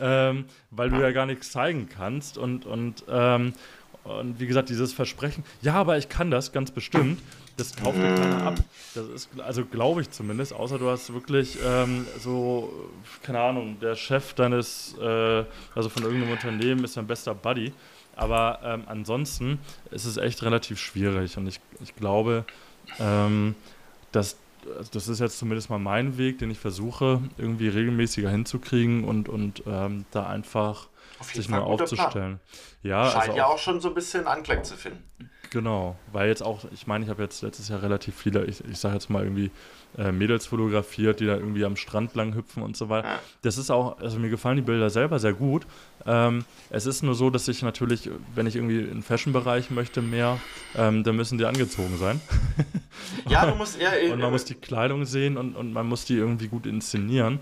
[0.01, 2.39] ähm, weil du ja gar nichts zeigen kannst.
[2.39, 3.53] Und, und, ähm,
[4.05, 7.21] und wie gesagt, dieses Versprechen, ja, aber ich kann das ganz bestimmt,
[7.57, 8.55] das kauft dir keiner ab.
[8.95, 12.73] Das ist, also glaube ich zumindest, außer du hast wirklich ähm, so,
[13.23, 17.73] keine Ahnung, der Chef deines, äh, also von irgendeinem Unternehmen ist dein bester Buddy.
[18.15, 19.61] Aber ähm, ansonsten
[19.93, 22.45] ist es echt relativ schwierig und ich, ich glaube,
[22.99, 23.55] ähm,
[24.11, 24.37] dass
[24.77, 29.29] also das ist jetzt zumindest mal mein Weg, den ich versuche, irgendwie regelmäßiger hinzukriegen und,
[29.29, 30.89] und ähm, da einfach
[31.21, 32.41] sich mal aufzustellen.
[32.83, 35.31] Ja, Scheint also ja auch schon so ein bisschen Anklang zu finden.
[35.51, 38.79] Genau, weil jetzt auch, ich meine, ich habe jetzt letztes Jahr relativ viele, ich, ich
[38.79, 39.51] sage jetzt mal irgendwie
[39.97, 43.19] äh, Mädels fotografiert, die da irgendwie am Strand lang hüpfen und so weiter.
[43.43, 45.67] Das ist auch, also mir gefallen die Bilder selber sehr gut.
[46.07, 50.39] Ähm, es ist nur so, dass ich natürlich, wenn ich irgendwie im Fashion-Bereich möchte mehr,
[50.77, 52.21] ähm, dann müssen die angezogen sein.
[53.29, 53.93] ja, du musst eher.
[54.13, 57.41] und man äh, muss die Kleidung sehen und, und man muss die irgendwie gut inszenieren.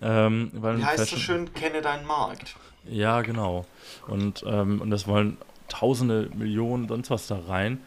[0.00, 2.54] Ähm, weil Wie heißt Fashion, so schön, kenne deinen Markt.
[2.88, 3.66] Ja, genau.
[4.06, 5.36] Und, ähm, und das wollen
[5.68, 7.80] Tausende, Millionen, sonst was da rein.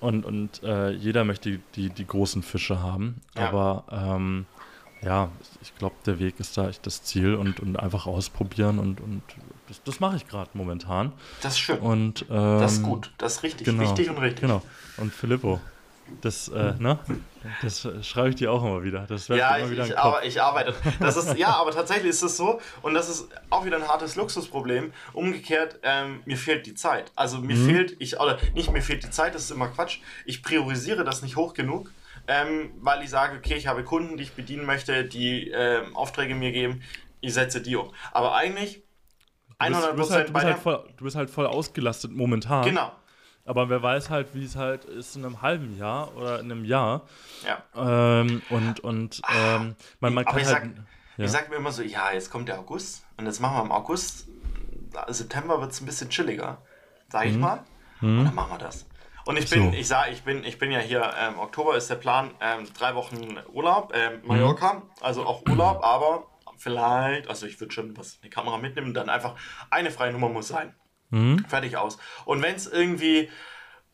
[0.00, 3.20] Und, und äh, jeder möchte die, die großen Fische haben.
[3.36, 3.48] Ja.
[3.48, 4.46] Aber ähm,
[5.02, 5.30] ja,
[5.60, 9.22] ich glaube, der Weg ist da echt das Ziel und, und einfach ausprobieren und, und
[9.68, 11.12] das, das mache ich gerade momentan.
[11.42, 11.78] Das ist schön.
[11.78, 14.40] Und, ähm, das ist gut, das ist richtig, genau, wichtig und richtig.
[14.40, 14.62] Genau.
[14.96, 15.60] Und Filippo,
[16.20, 16.98] das, äh, ne?
[17.62, 19.06] Das schreibe ich dir auch immer wieder.
[19.06, 20.74] Das ja, immer wieder ich, aber, ich arbeite.
[21.00, 24.16] Das ist, ja, aber tatsächlich ist es so, und das ist auch wieder ein hartes
[24.16, 24.92] Luxusproblem.
[25.12, 27.12] Umgekehrt, ähm, mir fehlt die Zeit.
[27.14, 27.66] Also mir mhm.
[27.66, 30.00] fehlt, ich, oder nicht mir fehlt die Zeit, das ist immer Quatsch.
[30.24, 31.92] Ich priorisiere das nicht hoch genug,
[32.26, 36.34] ähm, weil ich sage, okay, ich habe Kunden, die ich bedienen möchte, die ähm, Aufträge
[36.34, 36.82] mir geben,
[37.20, 37.92] ich setze die um.
[38.12, 38.82] Aber eigentlich
[39.58, 42.64] 100% du bist, halt, du bist halt voll, du bist halt voll ausgelastet momentan.
[42.64, 42.92] Genau.
[43.48, 46.64] Aber wer weiß halt, wie es halt ist in einem halben Jahr oder in einem
[46.64, 47.06] Jahr.
[47.46, 48.20] Ja.
[48.20, 50.62] Ähm, und und ähm, man, man kann ich halt.
[50.76, 50.84] Sag,
[51.16, 51.24] ja.
[51.24, 53.72] Ich sag mir immer so, ja, jetzt kommt der August und jetzt machen wir im
[53.72, 54.28] August,
[55.08, 56.62] September wird es ein bisschen chilliger,
[57.08, 57.40] sag ich mhm.
[57.40, 57.64] mal.
[58.00, 58.18] Mhm.
[58.20, 58.86] Und dann machen wir das.
[59.24, 59.76] Und ich bin, so.
[59.76, 62.94] ich sage, ich bin, ich bin ja hier, ähm, Oktober ist der Plan, ähm, drei
[62.94, 64.82] Wochen Urlaub, ähm, Mallorca, mhm.
[65.00, 66.26] also auch Urlaub, aber
[66.56, 69.34] vielleicht, also ich würde schon was, eine Kamera mitnehmen, dann einfach
[69.70, 70.74] eine freie Nummer muss sein.
[71.10, 71.44] Mhm.
[71.48, 71.98] Fertig aus.
[72.24, 73.30] Und wenn es irgendwie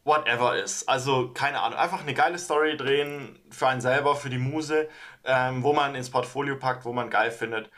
[0.05, 4.39] whatever ist, also keine Ahnung, einfach eine geile Story drehen für einen selber, für die
[4.39, 4.89] Muse,
[5.25, 7.71] ähm, wo man ins Portfolio packt, wo man geil findet.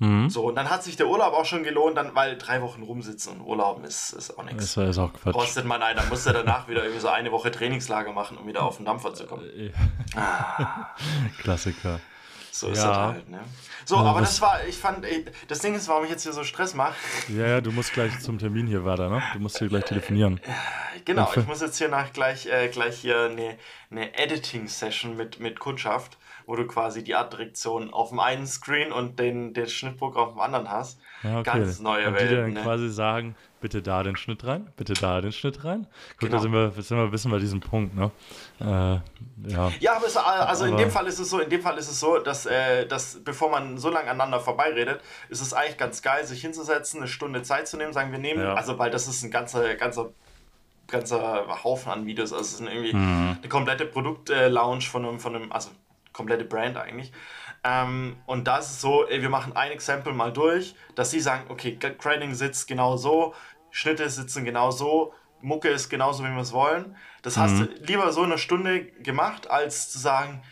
[0.00, 0.30] Mhm.
[0.30, 3.32] So, und dann hat sich der Urlaub auch schon gelohnt, dann, weil drei Wochen rumsitzen
[3.32, 4.74] und Urlauben ist, ist auch nichts.
[4.74, 5.34] Das ist auch Quatsch.
[5.34, 8.46] Kostet man einen, dann muss er danach wieder irgendwie so eine Woche Trainingslager machen, um
[8.46, 9.44] wieder auf den Dampfer zu kommen.
[9.50, 9.72] Äh,
[10.16, 10.94] ah.
[11.38, 12.00] Klassiker.
[12.60, 12.88] So ist ja.
[12.88, 13.40] das halt, ne?
[13.84, 16.32] So, aber, aber das war, ich fand, ey, das Ding ist, warum ich jetzt hier
[16.32, 16.94] so Stress mache.
[17.28, 19.22] Ja, ja, du musst gleich zum Termin hier weiter, ne?
[19.32, 20.40] Du musst hier gleich telefonieren.
[21.04, 23.56] Genau, ich muss jetzt hier nach gleich, äh, gleich hier eine,
[23.90, 29.18] eine Editing-Session mit, mit Kundschaft wo du quasi die Artdirektion auf dem einen Screen und
[29.18, 30.98] den, den Schnittprogramm auf dem anderen hast.
[31.22, 31.58] Ja, okay.
[31.58, 32.30] Ganz neue und Welt.
[32.30, 32.62] Die dann ne?
[32.62, 35.86] quasi sagen, bitte da den Schnitt rein, bitte da den Schnitt rein.
[36.18, 36.32] Gut, genau.
[36.32, 38.10] da sind wir, sind wir ein bisschen bei diesem Punkt, ne?
[38.60, 38.64] Äh,
[39.50, 39.72] ja.
[39.80, 41.90] ja, aber es, also aber in dem Fall ist es so, in dem Fall ist
[41.90, 46.02] es so, dass, äh, dass bevor man so lange aneinander vorbeiredet, ist es eigentlich ganz
[46.02, 48.54] geil, sich hinzusetzen, eine Stunde Zeit zu nehmen, sagen wir nehmen, ja.
[48.54, 50.10] also weil das ist ein ganzer, ganzer
[50.88, 52.32] ganzer Haufen an Videos.
[52.32, 53.36] Also es ist irgendwie mhm.
[53.38, 55.70] eine komplette Produkt-Lounge von einem, von einem, also
[56.12, 57.12] komplette Brand eigentlich.
[57.64, 61.20] Ähm, und da ist es so, ey, wir machen ein Exempel mal durch, dass sie
[61.20, 63.34] sagen, okay, Grading sitzt genau so,
[63.70, 66.96] Schnitte sitzen genau so, Mucke ist genauso, wie wir es wollen.
[67.22, 67.40] Das mhm.
[67.40, 70.42] hast du lieber so eine Stunde gemacht, als zu sagen,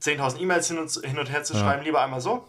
[0.00, 1.60] 10.000 E-Mails hin und, hin und her zu ja.
[1.60, 2.46] schreiben, lieber einmal so.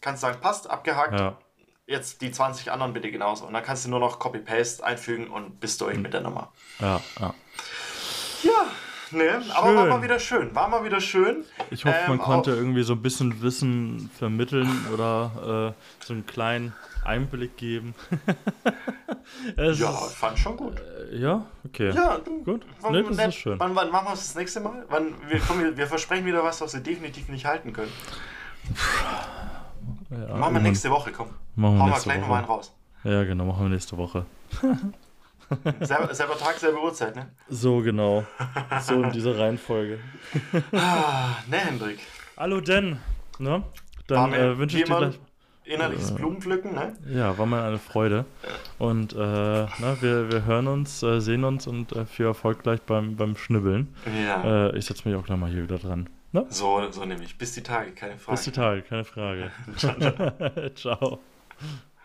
[0.00, 1.18] Kannst sagen, passt, abgehakt.
[1.18, 1.38] Ja.
[1.86, 3.46] Jetzt die 20 anderen bitte genauso.
[3.46, 6.02] Und dann kannst du nur noch Copy-Paste einfügen und bist durch mhm.
[6.02, 6.52] mit der Nummer.
[6.80, 7.34] Ja, ja.
[9.12, 9.40] Ne?
[9.54, 10.54] Aber war mal wieder schön.
[10.54, 11.44] War mal wieder schön.
[11.70, 16.26] Ich hoffe, ähm, man konnte irgendwie so ein bisschen Wissen vermitteln oder äh, so einen
[16.26, 16.72] kleinen
[17.04, 17.94] Einblick geben.
[19.56, 20.80] ja, fand schon gut.
[21.12, 21.92] Äh, ja, okay.
[21.92, 22.66] Ja, du, gut.
[22.80, 23.60] Wann, nee, das ne, ist schön.
[23.60, 24.84] Wann, wann machen wir es das nächste Mal?
[24.88, 27.92] Wann, wir, komm, wir versprechen wieder was, was wir definitiv nicht halten können.
[30.10, 31.28] Ja, machen wir nächste Woche, komm.
[31.54, 32.72] Machen wir Hauen wir gleich nochmal einen raus.
[33.04, 34.26] Ja, genau, machen wir nächste Woche.
[35.80, 37.30] selber, selber Tag, selbe Uhrzeit, ne?
[37.48, 38.24] So, genau.
[38.80, 39.98] So in dieser Reihenfolge.
[40.72, 42.00] ah, ne, Hendrik.
[42.36, 42.98] Hallo, denn.
[43.38, 43.62] Ne?
[44.06, 45.18] Dann äh, wünsche ich dir gleich.
[45.64, 46.96] Innerliches äh, Blumenpflücken, ne?
[47.08, 48.24] Ja, war mal eine Freude.
[48.78, 52.80] Und äh, na, wir, wir hören uns, äh, sehen uns und äh, viel Erfolg gleich
[52.82, 53.94] beim, beim Schnibbeln.
[54.24, 54.68] Ja.
[54.68, 56.08] Äh, ich setze mich auch gleich mal hier wieder dran.
[56.30, 56.46] Ne?
[56.50, 57.36] So, so nämlich.
[57.36, 58.36] Bis die Tage, keine Frage.
[58.36, 59.50] Bis die Tage, keine Frage.
[60.76, 61.18] Ciao.